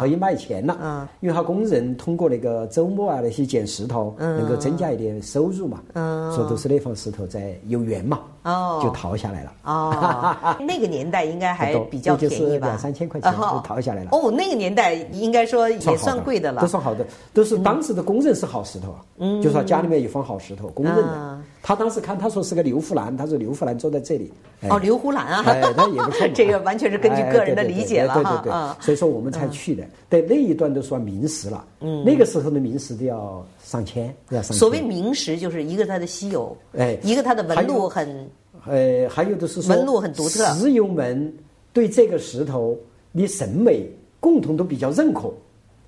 [0.00, 0.78] 可以卖钱了。
[0.82, 5.82] 嗯，因为他工人通过那个周末啊那些捡石头，能够增加一点收入嘛。
[5.92, 8.20] 嗯，说都是那方石头在有缘嘛。
[8.44, 9.52] 哦，就逃下来了。
[9.64, 12.68] 哦， 那个年代应该还比较便宜吧？
[12.68, 14.10] 两三千块钱就逃下来了。
[14.12, 16.60] 哦，那个年代应该说也算贵的了。
[16.60, 19.00] 都算好的，都是当时的公认是好石头啊。
[19.18, 21.38] 嗯，就说家里面有方好石头，公认的。
[21.66, 24.30] 他当时看，他说是个刘胡兰，他说刘胡兰坐在这里。
[24.68, 26.28] 哦，刘胡兰啊，哎，他也不错。
[26.36, 28.52] 这个完全是根据个人的理解了对对对，
[28.84, 29.82] 所以说我们才去的。
[30.10, 31.64] 对那一段都算名石了。
[31.80, 34.58] 嗯，那个时候的名石都要上千，要上千。
[34.58, 38.30] 所谓名石，就是一个它的稀有，哎，一个它的纹路很，
[38.66, 40.44] 呃，还有的是纹路很独特。
[40.52, 41.34] 石油们
[41.72, 42.78] 对这个石头
[43.10, 45.32] 你审美共同都比较认可。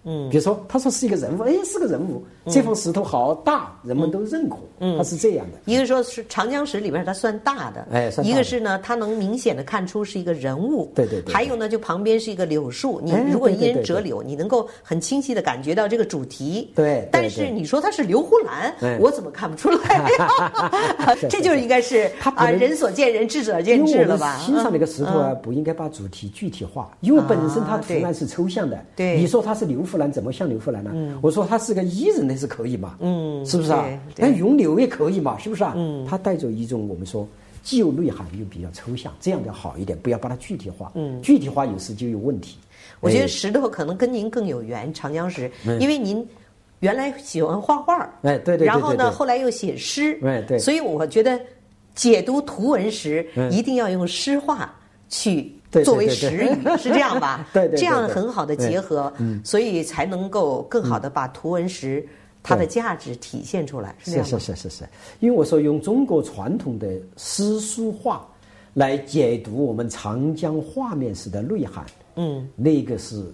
[0.06, 2.24] 嗯，比如说，他说是一个人物，哎，是个人物。
[2.46, 4.56] 这方石头好大，人们都认可。
[4.78, 5.58] 嗯，它是这样的。
[5.64, 10.92] 一个说是长江石里边它算大的，哎，一个是呢，它能明显的看出是一个人物。
[10.94, 11.34] 对对对。
[11.34, 16.70] 还有呢，就旁边是一个柳树，你如果一人折柳，你能够很清晰的感觉到这个主题。
[16.76, 17.08] 对。
[17.10, 20.08] 但是你说它是刘胡兰，我怎么看不出来？
[21.28, 24.38] 这就应该是啊，人所见仁，智者见智了吧？
[24.38, 28.78] 欣赏那个石头啊，不应该把主题具体化，因为本身它图案是抽象的。
[28.94, 29.18] 对。
[29.18, 31.18] 你说它是刘胡兰，怎么像刘胡兰呢？
[31.22, 32.96] 我说他是个艺人，那是可以嘛？
[33.00, 33.84] 嗯，是不是啊？
[34.16, 35.38] 那咏柳也可以嘛？
[35.38, 35.72] 是不是啊？
[35.76, 37.26] 嗯，它带着一种我们说
[37.62, 40.92] 既有内涵又比较抽象，这样的好一点，不要把它具体化。
[40.94, 42.56] 嗯，具体化有时就有问题。
[43.00, 46.26] 我觉得石头可能跟您更有缘，长江石，因为您
[46.80, 51.38] 原来喜欢画画，哎，对对对，然后呢，后来又写诗，哎，对，所以我觉得
[51.94, 54.74] 解读图文时一定要用诗画
[55.08, 55.52] 去。
[55.84, 57.46] 作为实语是这样吧？
[57.52, 59.12] 对对，这样很好的结合，
[59.44, 62.06] 所以才能够更好的把图文石
[62.42, 63.94] 它的价值体现出来。
[63.98, 64.84] 是是是是是，
[65.20, 68.26] 因为我说用中国传统的诗书画
[68.74, 71.84] 来解读我们长江画面石的内涵，
[72.16, 73.24] 嗯，那个是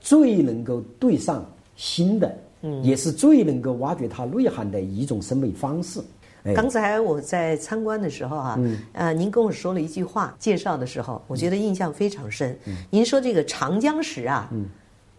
[0.00, 1.44] 最能够对上
[1.76, 6.00] 心的，嗯，也是最能够挖掘它内涵的一种审美方式。
[6.56, 8.58] 刚才我在参观的时候啊，
[8.92, 12.58] 呃，您跟我说了一句话，介绍的时候，我觉得印象非常深。
[12.90, 14.50] 您说这个长江石啊，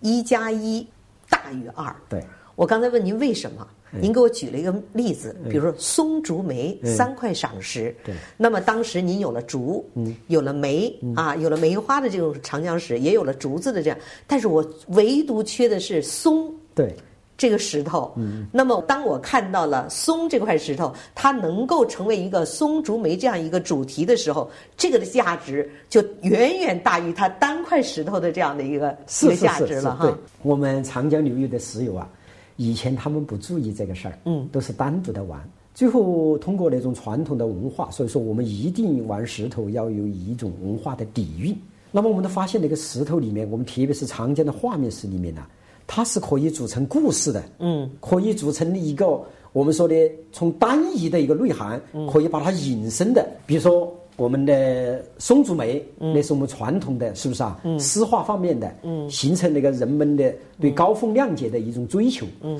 [0.01, 0.85] 一加一
[1.29, 1.95] 大于二。
[2.09, 2.21] 对，
[2.55, 7.95] 我刚才问您为什么，您给我举了一个例子，比如说松竹梅三块赏石。
[8.03, 8.13] 对。
[8.35, 9.89] 那么当时您有了竹，
[10.27, 16.53] 有了梅啊，有了梅花的这种长江石，也有了竹子的这样，但是我唯独缺的是松。
[16.75, 16.93] 对。
[17.35, 30.05] 这个石头，嗯，那么当我看到了松这块石头，它能够成为一个松竹梅这样一个主题的时候，这个的价值就远远大于它单块石头的这样的一个 一个价值了哈。
[30.05, 32.07] 对，我们长江流域的石友啊，
[32.55, 35.41] 以前他们不注意这个事儿，嗯，都是单独的玩，
[35.73, 41.57] 最后通过那种传统的文化，所以说我们一定玩石头要有一种文化的底蕴。
[41.91, 45.45] 那么我们都发现那个石头里面，我们特别是长江的画面石里面呢。
[45.87, 49.19] 它是可以组成故事的，嗯，可以组成一个
[49.51, 49.95] 我们说的
[50.31, 57.59] 从单一的一个内涵，嗯可以把它引申的，比如说我们的松竹梅，那是我们传统的，是不是啊？
[57.79, 62.59] 诗画方面的，嗯，形成那个人们的对高风亮节的一种追求，嗯。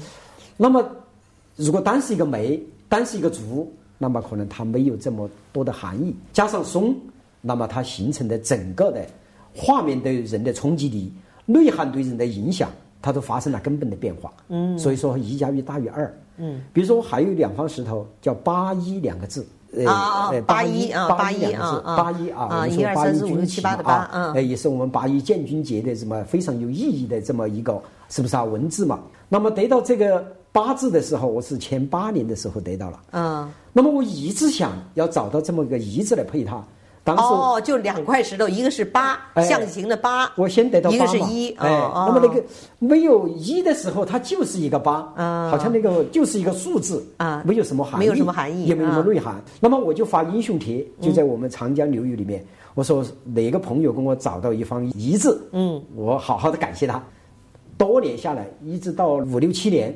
[0.56, 0.88] 那么，
[1.56, 6.16] 如果单是一个梅，单是一个竹，那么可能它没有这么多的含义。
[6.32, 6.96] 加上松，
[7.42, 9.04] 那么它形成的整个的
[9.56, 11.12] 画面对人的冲击力、
[11.48, 12.70] 内涵对人的影响。
[13.04, 19.46] 它都发生了根本的变化，嗯，所以说一加一大于二，嗯，比如说还有两方石头叫八一两个字，
[19.86, 28.44] 啊八一啊八一两个字，八一啊，一二三四五六七八的八，啊，哎，也是我们八一建军节的这么非常有意义的这么一个，是不是啊？
[28.46, 36.63] 文字嘛，那么得到这个八字的时候，我是前八年的时候得到了，嗯，那么我一直想要找到这么一个一字来配它。
[37.06, 40.32] 哦，就两块石头，一个是八，象形的八。
[40.38, 42.42] 我先得到八一个是一，哎，那么那个
[42.80, 45.02] 没有一的时候，它就是一个八，
[45.50, 49.44] 好像那个就是一个数字，啊，没有什么含义，没有什么含义，也没有什么内涵。
[49.60, 52.42] 那么我就发英雄帖，就在我们长江流域里面，
[52.74, 57.04] 我说哪个朋友跟我找到一方一字，嗯，我好好的感谢他。
[57.78, 59.94] 多年下来，一直到五六七年，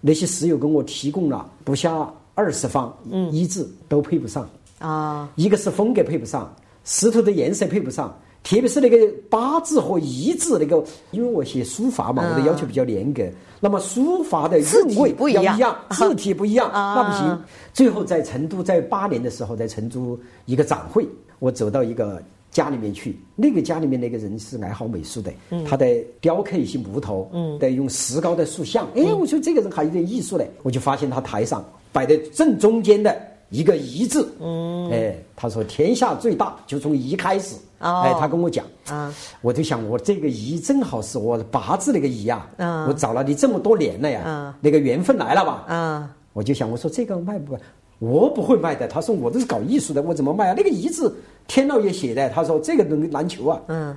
[0.00, 4.48] 那些石友跟我提供了不下二十方，嗯，一字都配不上。
[4.80, 6.52] 啊，一个是风格配不上，
[6.84, 8.08] 石头的颜色配不上，
[8.42, 8.96] 特别是那个
[9.28, 13.22] 八字和一字那个，因为我写书法嘛，我的要求比较严格。
[13.60, 17.42] 那么书法的韵味不一样，字体不一样， 那不行。
[17.74, 21.06] 最后在成都，在八年的时候，在成都一个展会，
[21.40, 25.30] 我走到一个家里面去，那个家里面那个人是爱好美术的，
[25.68, 28.88] 他在雕刻一些木头，嗯在用石膏的塑像。
[28.96, 31.62] 哎，我说这个人还有点艺术嘞，我就发现他台上
[31.92, 33.29] 摆在正中间的。
[33.50, 47.60] 一个“一”字，嗯，哎，他说天下最大就从“一”开始，哎，他跟我讲，啊，我就想我这个“一”正好是我八字那个“一”啊，嗯我找了你这么多年了呀，嗯那个缘分来了吧，啊，我就想我说这个卖不卖？
[47.98, 48.88] 我不会卖的。
[48.88, 50.54] 他说我都是搞艺术的，我怎么卖啊？
[50.56, 51.14] 那个“一”字
[51.46, 53.96] 天老爷写的，他说这个能难求啊，嗯，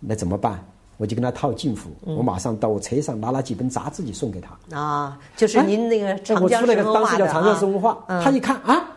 [0.00, 0.64] 那怎么办？
[1.02, 7.26] 我就跟他套近乎，我马上到我车上拿了几本杂志就送给他啊，就是您那个长江生活画的
[8.06, 8.88] 啊，他一看啊。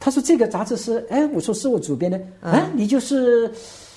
[0.00, 1.04] 他说：“这个杂志是……
[1.10, 2.20] 哎，我说是我主编的。
[2.42, 3.50] 哎，你就是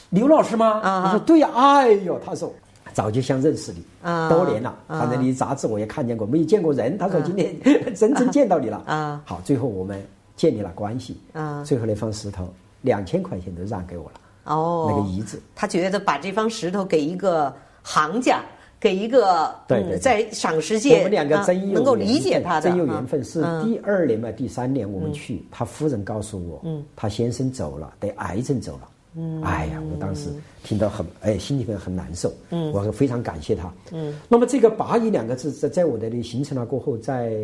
[0.09, 0.81] 刘老师吗？
[1.05, 1.49] 我说对呀。
[1.53, 2.51] 哎呦，他说
[2.91, 3.83] 早就想认识你，
[4.27, 4.75] 多年了。
[4.87, 6.97] 反正你杂志我也看见过，没有见过人。
[6.97, 7.55] 他说今天
[7.93, 8.81] 真正见到你了。
[8.87, 10.01] 啊，好，最后我们
[10.35, 11.21] 建立了关系。
[11.33, 14.20] 啊，最后那方石头两千块钱都让给我了。
[14.43, 18.41] 哦，那个遗址，他觉得把这方石头给一个行家。”
[18.81, 23.23] 给一个对在赏识界，我们两个真有能够理解他的，真有缘分。
[23.23, 28.89] 是第二年嘛，第三年我们去，他夫人告诉我，嗯，他先生走了，得癌症走了。
[29.17, 30.31] 嗯，哎呀，我当时
[30.63, 32.33] 听到很哎，心里面很难受。
[32.49, 33.71] 嗯，我非常感谢他。
[33.91, 37.37] 嗯，那么这个“八一”两个字在在我的里形成了过后，在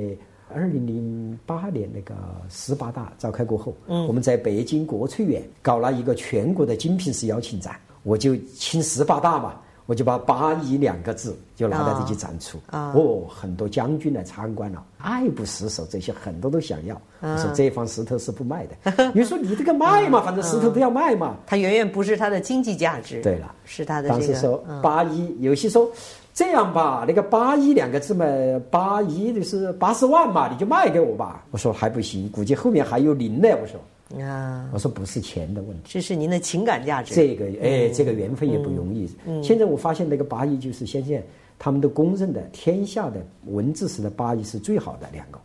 [0.54, 2.16] 二零零八年那个
[2.50, 9.56] 十八大召开过后，嗯，我们在北京国粹园搞了一个全国的精品式邀请展，我就请十八大嘛。
[9.86, 17.02] 我就把“八一”两个字就拿到这去展出，哦，很多将军来参观了，爱不释手，这些很多都想要。
[17.22, 21.38] 我说这方石头是不卖的， 你说你这个卖嘛，反正石头都要卖嘛。
[21.46, 23.22] 它远远不是它的经济价值。
[23.22, 24.10] 对了，是它的。
[24.10, 25.90] 当时说“八一”，有些说
[26.38, 28.24] 这样吧，那个“八一”两个字嘛
[28.70, 31.44] ，“八一”就是八十万嘛，你就卖给我吧。
[31.50, 33.48] 我说还不行，估计后面还有零呢。
[33.60, 34.22] 我说。
[34.24, 37.16] 啊，我说不是钱的问题，这是您的情感价值。
[37.16, 39.10] 这个哎，这个缘分也不容易。
[39.42, 41.22] 现在我发现那个八一就是现在
[41.58, 43.16] 他们都公认的天下的
[43.48, 45.40] 文字石的八一是最好的两个。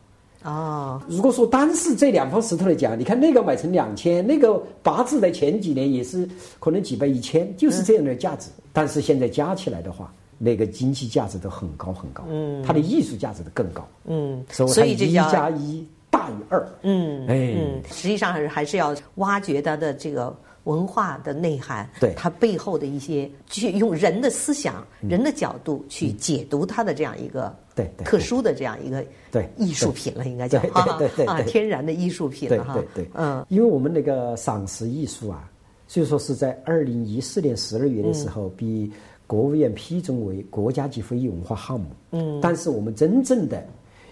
[0.45, 6.29] 哦，如果说单是这两方石头来讲，你看那个买成两千，那个八字的前几年也是
[6.61, 8.51] 可能几百一千，就是这样的价值。
[8.75, 15.87] 但是现在加起来的话，那个经济价值都很高很高，嗯，它的艺术价值的更高，嗯，所以一加一。
[16.13, 17.57] 大于二，嗯，哎，
[17.91, 22.13] 实际上还是还是要挖掘它的这个文化的内涵，对。
[22.15, 29.03] 它背后的一些，去用人的思想、人的角度去解读它的这样一个对特殊的这样一个
[29.33, 30.61] 对艺术品了，应该叫
[30.99, 32.75] 对对啊天然的艺术品了哈。
[32.75, 33.11] 对对。
[33.15, 35.51] 嗯，因为我们那个赏识艺术啊，
[35.89, 38.89] 所以说是在二零一四年十二月的时候，被
[39.27, 41.87] 国务院批准为国家级非遗文化项目。
[42.11, 43.65] 嗯，但是我们真正的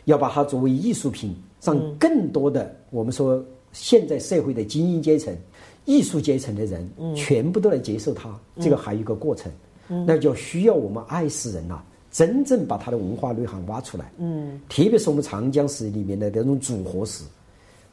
[0.04, 1.34] 要把它作为艺术品。
[1.62, 5.36] 让更多的我们说现在社会的精英阶层、
[5.84, 9.52] 艺术阶层的人，全部都来接受它，这个还有一个过程，
[10.06, 14.10] 那就需要我们爱诗人呐，真正把它的文化内涵挖出来。
[14.16, 17.24] 嗯，特别是我们长江史里面的那种组合史，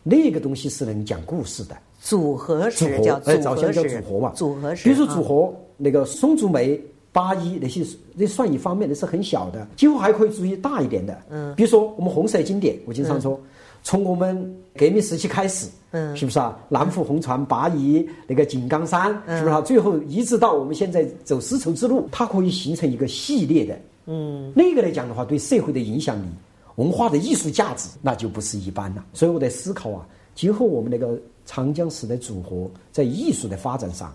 [0.02, 1.76] 那个东西是能讲故事的。
[2.00, 4.32] 组合史叫组合叫组合嘛？
[4.34, 4.86] 组合史。
[4.86, 6.82] 比如说组合那个松竹梅。
[7.18, 11.20] 八一那些那算一方面，的是很小的，今后还可以注意大一点的。
[11.32, 13.40] 嗯，比如说我们红色经典，我经常说，
[13.82, 16.56] 从我们革命时期开始，嗯，是不是啊？
[16.70, 19.60] 南湖红船、八一那个井冈山，是不是啊？
[19.62, 23.80] 最后一直到我们现在走丝绸之路，它可以形成一个系列的。
[24.06, 26.28] 嗯，那个来讲的话，对社会的影响力、
[26.76, 29.04] 文化的艺术价值，那就不是一般了。
[29.12, 30.06] 所以我在思考啊，
[30.36, 34.14] 今后我们那个长江时代组合在艺术的发展上，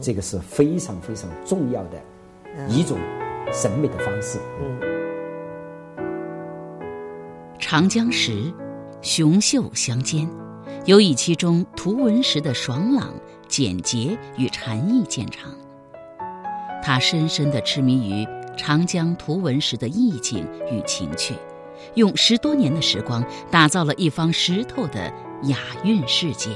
[0.00, 2.00] 这个是非常非常重要的。
[2.68, 2.98] 一种
[3.52, 4.38] 审美的方式。
[4.60, 4.80] 嗯，
[7.58, 8.52] 长江石，
[9.02, 10.28] 雄秀相间，
[10.84, 13.14] 尤以其中图文石的爽朗、
[13.48, 15.52] 简洁与禅意见长。
[16.82, 18.26] 他深深地痴迷于
[18.56, 21.34] 长江图文石的意境与情趣，
[21.94, 25.12] 用十多年的时光打造了一方石头的
[25.44, 26.50] 雅韵世界。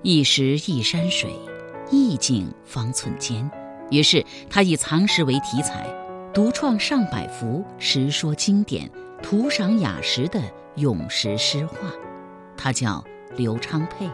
[0.00, 1.30] 一石一山水，
[1.90, 3.48] 意境方寸间。
[3.92, 5.86] 于是，他以藏石为题材，
[6.32, 8.90] 独创上百幅石说经典、
[9.22, 10.40] 图赏雅石的
[10.76, 11.76] 咏石诗画。
[12.56, 13.04] 他叫
[13.36, 14.08] 刘昌佩，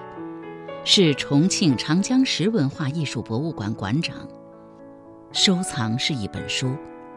[0.82, 4.16] 是重庆长江石文化艺术博物馆馆长。
[5.30, 6.74] 收藏是一本书。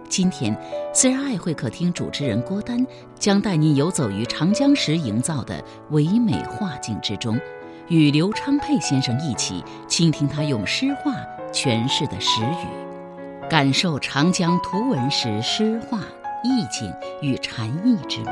[0.07, 0.55] 今天，
[0.93, 2.85] 虽然爱会客厅主持人郭丹
[3.17, 7.39] 将带您游走于长江石营造的唯美画境之中，
[7.87, 11.15] 与刘昌佩先生一起倾听他用诗画。
[11.51, 15.99] 诠释的时语，感受长江图文时诗画
[16.43, 18.31] 意境与禅意之美。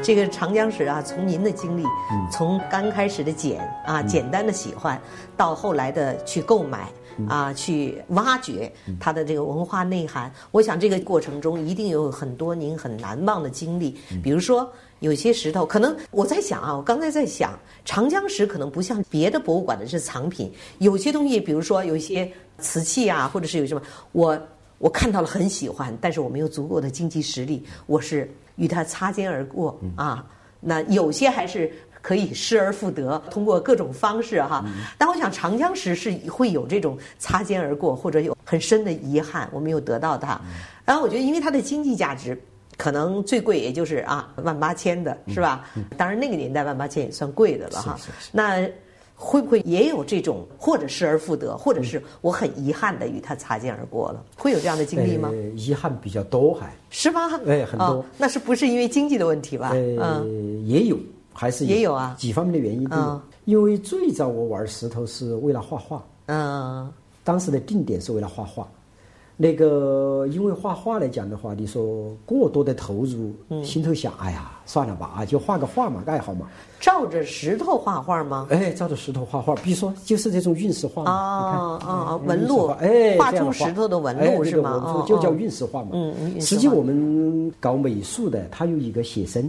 [0.00, 1.84] 这个长江史啊，从您的经历，
[2.30, 4.98] 从刚开始的简啊简单的喜欢，
[5.36, 6.86] 到后来的去购买
[7.26, 14.70] 啊，去挖掘它的这个文化内涵，我想这个过程中一定有很多您很难忘的经历，比如说。
[15.00, 24.36] 有些石头可能我在想啊，我刚才在想，长江石可能不像别的博物馆的是藏品，有些东西，比如说有一些瓷器啊，或者是有什么，我
[24.78, 30.26] 我看到了很喜欢，但是我没有足够的经济实力，我是与它擦肩而过啊。
[30.60, 34.64] 那有些还是可以失而复得，通过各种方式哈。
[34.96, 40.40] 但我想长江石是会有这种擦肩而过，或者有很深的遗憾，我没有得到它。
[40.84, 42.40] 然后我觉得，因为它的经济价值。
[42.76, 45.68] 可能最贵也就是啊万八千的是吧？
[45.96, 47.98] 当然那个年代万八千也算贵的了哈。
[48.30, 48.70] 那
[49.16, 54.24] 会不会也有这种或者失而复得，或者是我很遗憾的与它擦肩而过了？
[54.36, 55.28] 会有这样的经历吗？
[55.56, 56.72] 遗憾比较多还。
[56.88, 57.28] 是吗？
[57.48, 58.04] 哎，很多。
[58.16, 59.72] 那是不是因为经济的问题吧？
[59.74, 60.96] 嗯，也有，
[61.38, 63.20] 还是也有啊，几方面的原因都有。
[63.44, 68.66] 因为最早我玩石头是为了画画，嗯，当时的定点是为了画画。
[69.40, 73.32] 那个，因为画画来讲的话，你说过多的投入，
[73.62, 76.48] 心头想，哎呀，算了吧，啊，就画个画嘛，爱好嘛。
[76.80, 78.48] 照着石头画画吗？
[78.50, 85.04] 哎，照着石头画画，比如说就是这种运石画嘛，啊啊，纹路，哎，画出石头的纹路是吗？
[85.06, 85.90] 就叫运石画嘛。
[85.92, 89.48] 嗯，实际我们搞美术的，它有一个写生，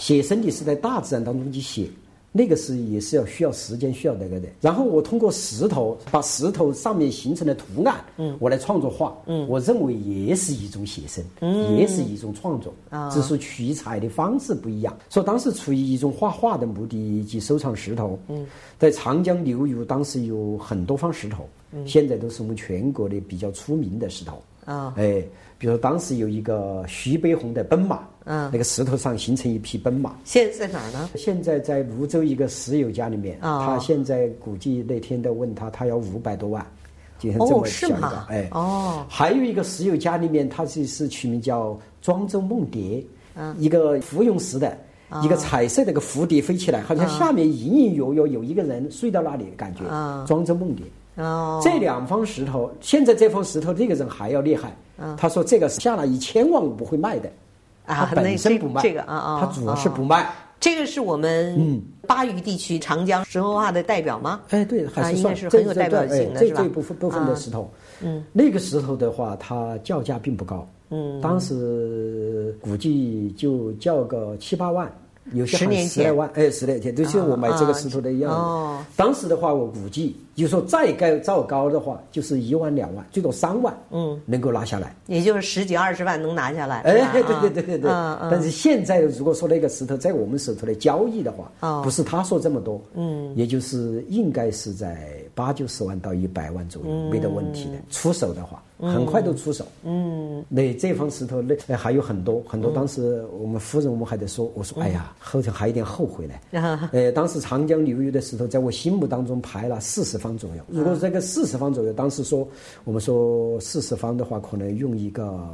[0.00, 1.86] 写生你是在大自然当中去写。
[2.32, 14.96] 那个是也是要需要时间需要那个的，然后我通过石头把石头上面形成的图案，嗯，我来创作画，嗯，我认为也是一种写生，嗯，也是一种创作，啊，只是取材的方式不一样。
[15.08, 18.46] 所以当时出于一种画画的目的以及收藏石头，嗯，
[18.78, 25.20] 在长江流域当时有很多方石头，嗯，现在都是我们全国的比较出名的石头，啊，哎。
[25.58, 30.14] 比如当时有一个徐悲鸿的奔马，嗯，那个石头上形成一匹奔马。
[30.24, 31.10] 现在在哪儿呢？
[31.16, 33.38] 现在在泸州一个石油家里面。
[33.40, 36.64] 啊，他现在估计那天都问他，他要五百多万，
[37.18, 39.04] 就像这么小一个，哎，哦。
[39.08, 43.04] 还有一个石油家里面，他是是取名叫庄周梦蝶，
[43.34, 44.76] 嗯，一个芙蓉石的，
[45.22, 49.84] 一个彩色的个蝴蝶飞起来，好像下面隐隐约约有一个人睡到那里的感觉。
[49.86, 50.84] 啊，庄周梦蝶。
[51.16, 54.72] 哦，这两方石头，现在这方石头这个人还要厉害。
[55.16, 57.32] 他说：“这个下了一千万我不会卖的，
[57.94, 64.40] 他本身不卖，这个啊啊，它主要是不卖，这个是我们巴渝地区长江石文化的代表吗？
[64.50, 67.70] 哎，对，还是应该是很有代表性的，这这部分部分的石头。
[68.02, 70.66] 嗯，那个石头的话，它叫价并不高。
[70.90, 74.90] 嗯，当时估计就叫个七八万。
[75.32, 78.32] 有些还十来万，哎，十来天，就像我买这个石头的一样。
[78.32, 84.94] 哦，当时的话，我估计，就说再高造高的话，就是一万两万，最多三万，嗯，能够拿下来。
[85.06, 86.80] 也就是十几二十万能拿下来。
[86.80, 87.90] 哎，对对对对对。
[88.30, 95.08] 但是现在如果说那个石头在我们手头的交易的话，不是他说这么多，嗯，也就是应该是在
[95.40, 97.78] 八九十万到一百万左右，没得问题的。
[97.90, 98.62] 出手的话。
[98.82, 99.66] 很快都出手。
[99.84, 102.70] 嗯，那这方石头那还有很多很多。
[102.72, 106.34] 当时我们夫人我们还在说，我说哎呀，后头还有点后悔呢。
[106.92, 110.62] 呃，当时长江流域的石头在我心目当中排了四十方左右。
[110.68, 112.48] 如果这个四十方左右，当时说
[112.84, 115.46] 我们说四十方的话，可能用一个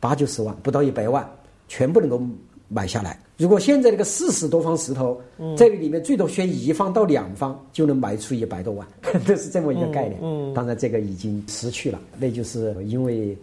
[0.00, 1.24] 八九十万，不到一百万，
[1.68, 2.20] 全部能够。
[2.68, 5.20] 买下来，如果现在这个四十多方石头，
[5.56, 8.86] 这个里面最多选一方到两方就能卖出一百多万，
[9.26, 10.20] 这是这么一个概念。
[10.54, 13.36] 当然，这个已经失去了，那就是因为。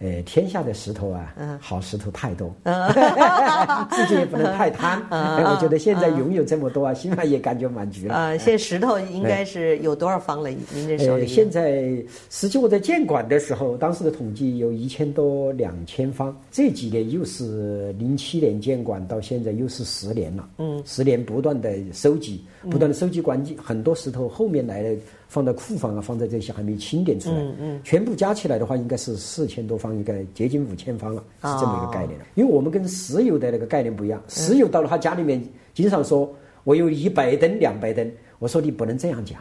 [0.00, 2.54] 呃，天下的石头啊，好石头太多，
[3.90, 5.02] 自己也不能太贪。
[5.10, 8.14] 我觉得现在拥有这么多啊，起码也感觉满足了。
[8.14, 10.50] 啊，现在石头应该是有多少方了？
[10.72, 11.26] 您这手里？
[11.26, 11.92] 现在
[12.30, 16.36] 实际我在建馆的时候，当时的统计有一千多两千方。
[16.52, 20.48] 这几年又是零七年建馆，到现在又是十年了。
[20.58, 24.96] 嗯，十年不断的收集，不断的收集关机，很多石头后面来了。
[25.28, 27.46] 放在库房啊，放在这些还没清点出来，
[27.84, 32.18] 全部加起来的话，应该是四千多方，应该接近五千方了，是这么一个概念。
[32.34, 35.40] 因为我们跟石油的那个概念不一样，石油到了他家里面，
[35.74, 36.28] 经常说
[36.64, 39.38] 我有一百吨、两百吨，我说你不能这样讲。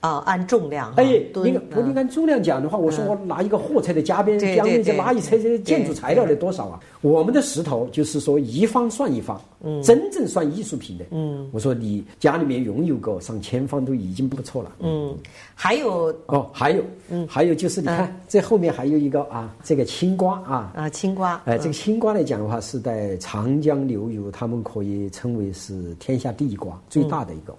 [0.00, 6.80] 啊，按重量哎，你我你按重量讲的话，我说我拿一个货车的加边加面积拉一车这建筑材料的多少啊？
[7.00, 15.16] 我们的石头就是说一方算一方，嗯，真正算艺术品的，嗯，我说你家里面拥有个上千方都已经不错了，嗯，
[15.54, 27.52] 还有哦，还有，嗯，还有就是你看这后面还有一个啊，这个青瓜啊，啊，青瓜，哎，这个青瓜来讲的话，是在长江流域，他们可以称为是天下第一瓜，最大的一个。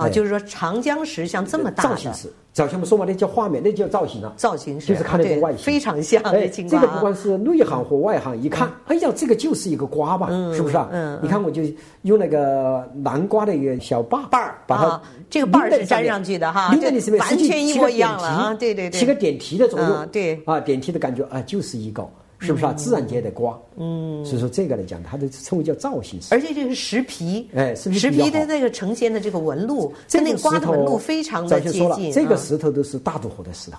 [0.00, 4.32] 啊，就是说长江石像这么大造型石，早前我们说嘛，那叫画面，那叫造型啊。
[4.36, 6.22] 造型石就是看那个外形，非常像。
[6.22, 10.88] 哎，这个不管是内行和外行一看，哎呀，这个就是一个瓜吧，是不是啊？
[10.90, 11.18] 嗯。
[11.22, 11.62] 你看，我就
[12.02, 16.74] 用那个南瓜的一个小把把儿，把它这个把儿是粘上去的哈，
[17.18, 18.54] 完全一模一样了啊！
[18.54, 22.08] 对对对，起个点题的作用，对啊，点题的感觉啊，就是一个。
[22.40, 22.72] 是不是啊？
[22.72, 32.10] 自然界的瓜，嗯，所以说这个来讲，它的称为叫造型石，而且这个石皮，哎，石皮的那个呈现的这个纹路，跟那个瓜的纹路非常的接近。
[32.10, 33.78] 这个石头都是大渡河的石头，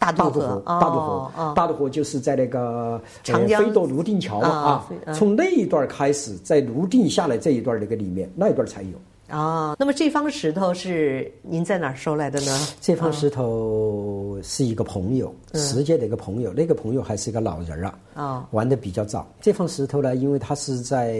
[0.00, 3.62] 大渡河，大渡河，大渡河就是在那个长江。
[3.64, 8.90] 飞夺泸定桥嘛啊，从那一段开始，在泸定下来这一段那个里面，那一段才有。
[9.32, 12.68] 啊，那么这方石头是您在哪儿收来的呢？
[12.82, 19.26] 这方石头是一个朋友，石界的一个朋友，那个朋友还是一个老人啊，啊，玩的比较早。
[19.40, 21.18] 这方石头呢，因为他是在，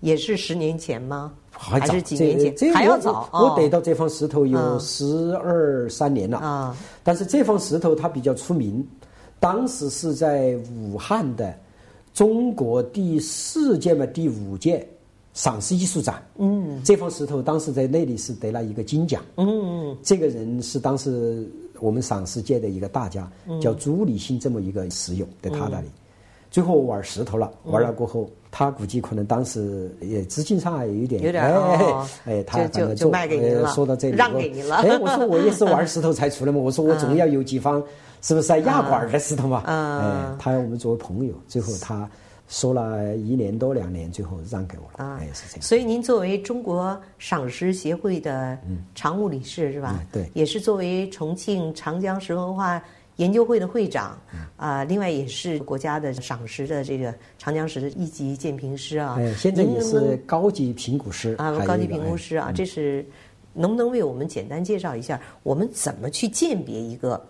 [0.00, 1.32] 也是十年前吗？
[1.50, 2.74] 还是几年前？
[2.74, 3.26] 还要早。
[3.32, 6.76] 我得到这方石头有十二三年了啊。
[7.02, 8.86] 但是这方石头它比较出名，
[9.38, 11.58] 当时是在武汉的
[12.12, 14.86] 中国第四届嘛第五届。
[15.40, 23.26] 赏识艺术展，嗯，这方石头当时在那里是得了一个金奖，嗯，这个人是当时我们赏识界的一个大家，
[23.58, 25.86] 叫朱立新这么一个石友，在他那里，
[26.50, 37.82] 最后玩石头了，玩了过后，他估计可能当时也资金上有一点，有点，哎，哎，他就就卖给您了，说到这里，让给您了，哎，我说我也是玩石头才出来嘛，我说我总 要有几方，
[38.20, 42.06] 是不是压管的石头嘛，哎，他我们作为朋友，最后他。
[42.50, 45.04] 说了一年多两年，最后让给我了。
[45.08, 45.62] 啊，是这样。
[45.62, 48.58] 所以您作为中国赏识协会的
[48.92, 50.04] 常务理事是吧？
[50.12, 50.28] 对。
[50.34, 52.82] 也是作为重庆长江石文化
[53.16, 54.18] 研究会的会长，
[54.56, 59.14] 啊，另外也是国家的赏识的这个长江石的一级鉴评师啊。
[59.16, 62.50] 哎，现在也是高级评估师啊，高级评估师啊。
[62.52, 63.06] 这是
[63.52, 67.24] 能不能为我们简单介绍一下，我们怎么去鉴别一个？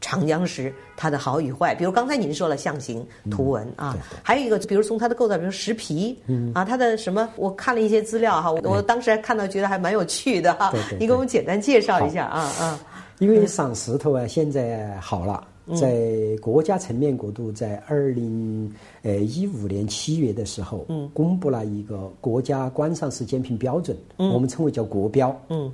[0.00, 6.16] 长江石它的好与坏，比如刚才您说了象形图文啊，还有一个，比如从它的构造，比如石皮
[6.54, 7.28] 啊，它的什么？
[7.36, 10.72] 我看了一些资料哈，我当时还看到觉得还蛮有趣的哈。
[10.98, 12.80] 你给我们简单介绍一下啊啊。
[13.18, 15.42] 因为赏石头啊，现在好了，
[15.74, 18.70] 在国家层面国度，在二零
[19.02, 25.72] 呃一五年七月的时候，嗯，公布了一个国家观赏石鉴评标准，我们称为叫国标，嗯。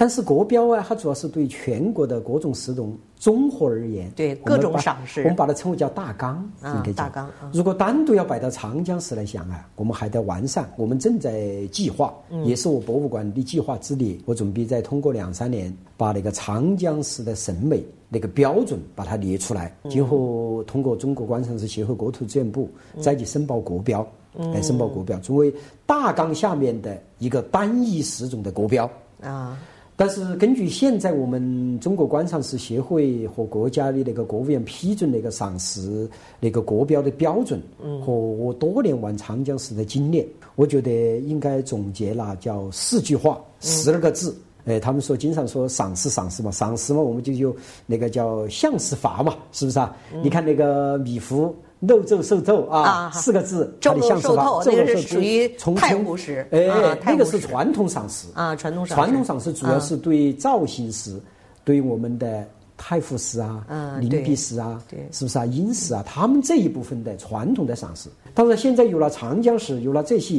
[0.00, 7.30] 但是国标啊，它主要是对全国的各种石种综合而言，对各种赏识，我们把它称为叫大纲，应该大纲。
[7.52, 10.72] 如果单独要摆到长江史来讲啊，我们还在完善。
[10.78, 12.14] 我们正在计划，
[12.46, 14.16] 也是我博物馆的计划之列。
[14.24, 19.70] 我准备再通过两三年，把那个长江史的审美那个标准把它列出来。
[19.90, 22.70] 今后通过中国观赏史协会国土资源部
[23.00, 28.90] 再去申报国标，来申报国标，作为大纲下面的一个单一十种的国标
[29.20, 29.58] 啊。
[30.00, 36.08] 但是根据现在我们中国观赏石协会和国家的那个国务院批准那个赏石
[36.40, 37.60] 那个国标的标准，
[38.02, 40.26] 和我多年玩长江石的经验，
[40.56, 44.34] 我觉得应该总结了叫四句话十二个字。
[44.64, 47.54] 哎，他们说经常说赏识赏识嘛，赏识嘛，我们就有
[47.86, 49.94] 那个叫相识法嘛，是不是啊？
[50.22, 51.52] 你看那个米芾。
[51.80, 54.44] 漏皱受透啊，四个字，它的像是吧？
[54.62, 56.68] 这个是属于太湖石，哎，
[57.02, 61.18] 那个是传统赏识啊，传统赏传统赏识主要是对造型石，
[61.64, 62.46] 对我们的
[62.76, 63.64] 太湖石啊、
[63.98, 64.78] 灵璧石啊，
[65.10, 65.46] 是不是啊？
[65.46, 68.10] 阴石啊，他们这一部分的传统的赏识。
[68.34, 70.38] 当然，现在有了长江石，有了这些，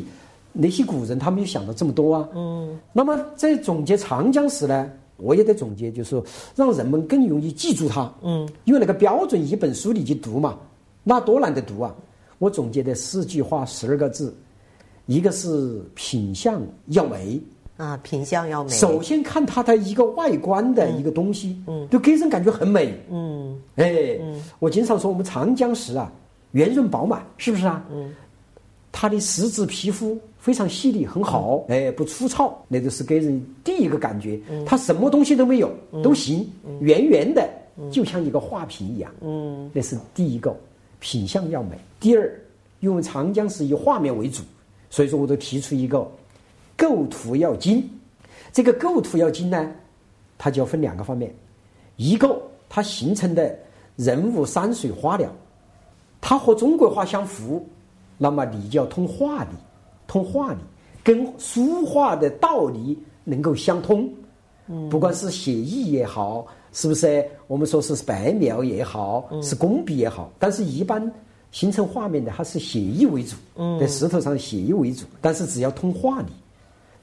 [0.54, 2.30] 那些古人他没有想到这么多啊。
[2.36, 2.80] 嗯。
[2.93, 6.24] 那么在总结长江时呢，我也得总结，就是说
[6.56, 8.12] 让人们更容易记住它。
[8.22, 8.47] 嗯。
[8.66, 10.58] 因为那个标准一本书里去读嘛。
[11.04, 11.91] 那多难得读啊！
[12.38, 14.32] 我总结的四句话，十二个字，
[15.08, 17.41] 一个是品相要美
[17.78, 18.70] 啊，品相要美。
[18.70, 26.12] 首先看它的一个外观的一个东西，嗯，就给人感觉很美，嗯，哎，嗯我经常说我们长江石啊，
[26.52, 27.84] 圆润饱满，是不是啊？
[27.91, 28.14] 嗯，
[28.92, 34.39] 它的实质皮肤非常细腻，很好，哎，不粗糙，那就是给人第一个感觉。
[34.66, 35.72] 它什么东西都没有，
[36.04, 37.50] 都行，圆圆的，
[37.92, 40.56] 就像一个画屏一样，嗯，那是第一个。
[41.04, 41.76] 品相要美。
[42.00, 42.32] 第二，
[42.80, 44.44] 因为长江是以画面为主，
[44.88, 46.08] 所以说我都提出一个
[46.78, 47.84] 构图要精。
[48.54, 49.72] 这个构图要精呢，
[50.38, 51.34] 它就要分两个方面：
[51.96, 52.39] 一个
[52.70, 53.58] 它形成的
[53.96, 55.28] 人物、山水、花鸟，
[56.22, 57.68] 它和中国画相符，
[58.22, 59.50] 那么你就要通画理，
[60.06, 60.60] 通画理，
[61.04, 64.08] 跟书画的道理能够相通。
[64.68, 66.46] 嗯，不管是写意也好。
[66.74, 67.22] 是不是？
[67.48, 71.12] 我们说是白描也好，是工笔也好，但是一般
[71.52, 73.36] 形成画面的它是写意为主，
[73.78, 75.06] 在石头上写意为主。
[75.20, 76.32] 但是只要通画理，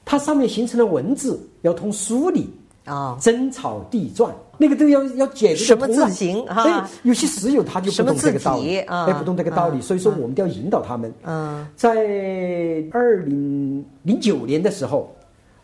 [0.03, 2.49] 它上面形成的文字要通书理
[2.85, 6.89] 啊，争草地转那个都要要解什么字形哈？
[7.03, 11.13] 有些石友他就不懂这个道理，哎，不懂这个道理，所以说我们都要引导他们。
[11.23, 11.91] 嗯，在
[12.91, 15.13] 二零零九年的时候，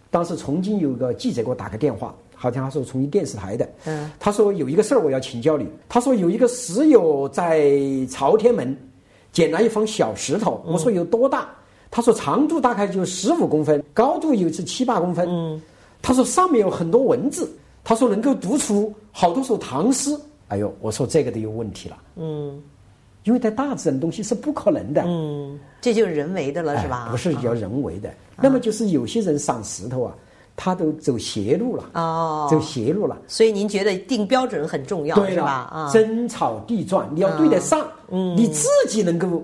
[0.10, 2.14] 当时重庆有个记者给我打个电话。
[2.38, 5.66] 好像他说从电视台的，嗯，他说有一个事儿我要请教你。
[5.88, 7.72] 他说有一个石友在
[8.10, 8.78] 朝天门
[9.32, 11.50] 捡了一方小石头，我说有多大？
[11.90, 15.26] 他说长度大概就十五公分，高度有是七八公分。
[15.30, 15.62] 嗯，
[16.06, 17.52] 他说上面有很多文字，
[17.84, 20.16] 他说能够读出好多首唐诗。
[20.50, 21.98] 哎呦，我说这个都有问题了。
[22.16, 22.62] 嗯，
[23.24, 25.02] 因为在大自然东西是不可能的。
[25.08, 27.08] 嗯，这就是人为的了，是吧？
[27.10, 28.14] 不是叫人为的。
[28.38, 30.16] 那么就是有些人赏石头啊。
[30.58, 33.18] 他都走邪路了哦，走邪路了。
[33.28, 35.68] 所以您觉得定标准很重要，是吧？
[35.70, 39.44] 啊，真草地转，你要对得上，嗯，你自己能够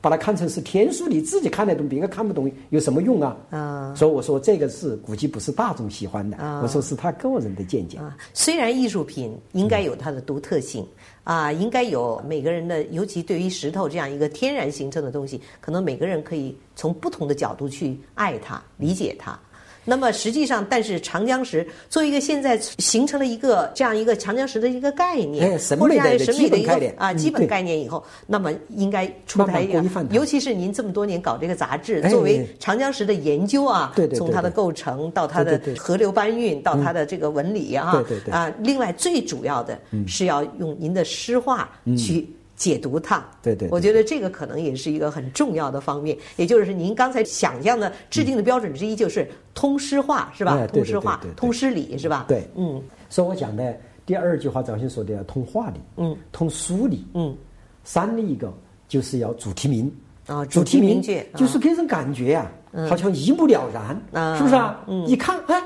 [0.00, 3.36] 把它看成是天书，你自己看得懂，别人看不懂有什么用啊？
[3.50, 7.98] 啊，所以我说这个是估计不是大众喜欢的，我说是他个人的见解。
[8.32, 10.86] 虽然艺术品应该有它的独特性
[11.24, 19.38] 啊，应该有每个人的，尤其对于石头这样一个天然形成的东西，可能每个人可以从不同的角度去爱它、理解它。
[19.88, 41.66] 那么实际上，但是长江石作为一个现在形成了一个这样一个长江石的一个概念，或者这样审美的一个啊基本概念以后，那么应该出台一个，尤其是您这么多年搞这个杂志，作为长江石的研究啊，从它的构成到它的河流搬运到它的这个纹理啊，啊，另外最主要的是要用您的诗画
[41.96, 42.28] 去。
[42.58, 50.66] 解读它，对对，我觉得这个可能也是一个很重要的方面，也就是您刚才想象的制定的标准之一，就是通诗化，是吧？
[50.66, 52.26] 通诗化，通诗理，是吧？
[52.28, 52.82] 对，嗯。
[53.08, 57.34] 所以我讲的第二句话，早先说的要通画理，嗯，通书理，嗯。
[57.84, 58.52] 三的一个
[58.88, 59.90] 就是要主题名
[60.26, 62.50] 啊，主题明确，就是给人感觉呀，
[62.88, 64.84] 好像一目了然，是不是啊？
[64.88, 65.62] 嗯，一看，哎。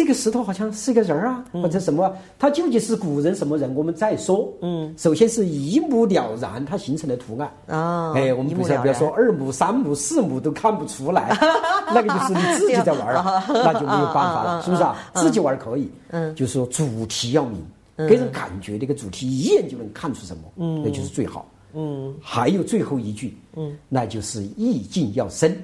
[0.00, 2.10] 这个石头好像是个人儿啊，或者什么？
[2.38, 3.74] 它究竟是古人什么人？
[3.74, 4.50] 我们再说。
[4.62, 8.14] 嗯，首先是一目了然，它形成的图案啊。
[8.14, 11.36] 哎，我们不要不要说二目、三目、四目都看不出来，
[11.92, 14.96] 那个就是你自己在玩儿，那就没有办法了，是不是啊？
[15.16, 17.62] 自己玩可以，嗯，就是说主题要明，
[18.08, 21.46] 给人感觉这个主题一眼就能看出什么，嗯，那就是最好。
[21.74, 25.54] 嗯，还有最后一句，嗯，那就是意境要深。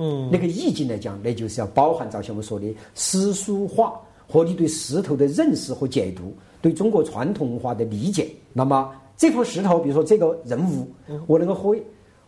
[0.00, 3.92] 嗯，那个意境来讲，那就是要包含，早前我们说的诗书画
[4.26, 8.28] 和你对石头的认识和解读对中国传统文化的理解。
[8.52, 10.88] 那么这块石头，比如说这个人物，
[11.26, 11.76] 我能够和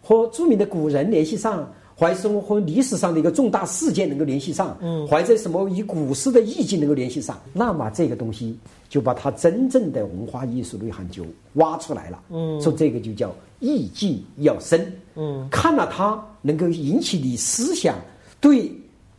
[0.02, 1.66] 和著名的古人联系上。
[1.94, 8.58] 或者是我和历史上的一个重大事件能够联系上，嗯，或者什么与古诗的意境能够联系上，那么这个东西
[8.88, 11.22] 就把它真正的文化艺术内涵就
[11.54, 13.32] 挖出来了，嗯，说这个就叫
[13.62, 17.96] 意境要深，嗯，看了它能够引起你思想
[18.40, 18.70] 对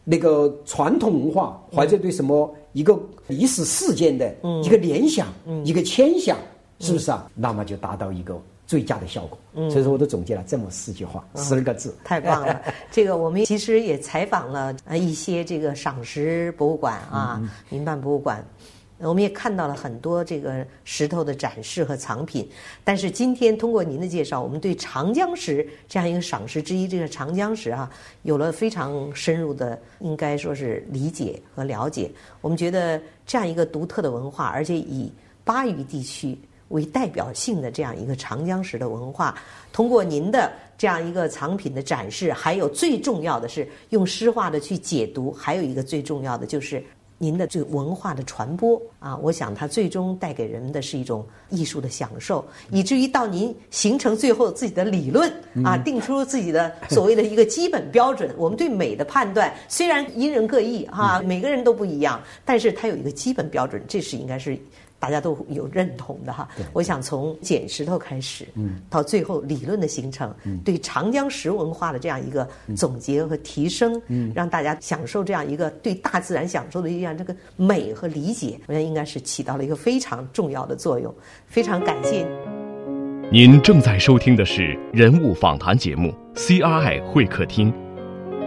[0.03, 2.95] 那个传统文化或者对什么一个
[3.27, 5.27] 历史事件的一个联想，
[5.63, 6.37] 一个牵想，
[6.79, 7.25] 是不是啊？
[7.33, 8.39] 那么就达到一个。
[8.65, 9.37] 最佳的效果，
[9.69, 12.59] 所以说我都总结了这么四句话，十二个字，太棒了。
[12.89, 18.43] 这个我们其实也采访了呃一些这个赏识博物馆啊，民办博物馆，
[19.07, 22.47] 我们也看到了很多这个石头的展示和藏品。
[22.83, 27.89] 但是今天通过您的介绍，我们对长江石这样一个赏石之一，这个长江石啊，
[28.23, 32.11] 有了非常深入的应该说是理解和了解。
[32.41, 35.11] 我们觉得这样一个独特的文化，而且以
[35.43, 36.37] 巴渝地区。
[36.69, 39.37] 为代表性的这样一个长江石的文化，
[39.71, 46.83] 通过您的这样一个藏品的展示，还有最重要的是用诗画的去解读，还有一个最重要的就是
[47.17, 49.15] 您的这个文化的传播啊！
[49.17, 55.31] 我想它最终带给人们的是一种艺术的享受，以至于到您形成最后自己的理论
[55.63, 58.33] 啊，定出自己的所谓的一个基本标准。
[58.37, 64.57] 我们对美的判断虽然因人各异哈，每个人都不一样，但是它有一个基本标准，这是应该是。
[65.03, 81.13] 大家都有认同的哈，我想从捡石头开始，嗯，到最后理论的形成，嗯，对长江石文化的这样一个总结和提升，嗯，让大家享受这样一个对大自然享受的一样这个美和理解，我想应该是起到了一个非常重要的作用。
[81.47, 82.25] 非常感谢。
[83.29, 87.73] 您正在收听的是人物访谈节目 CRI 会客厅，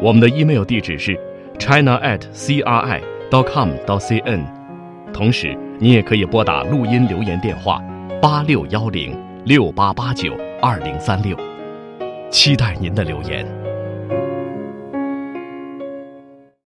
[0.02, 1.14] 我们的 email 地址是
[1.58, 4.42] china at cri dot com dot cn，
[5.12, 5.54] 同时。
[5.78, 7.82] 你也可以拨打录音留言电话
[8.20, 9.14] 八六幺零
[9.44, 11.36] 六八八九二零三六，
[12.30, 13.65] 期待您的留言。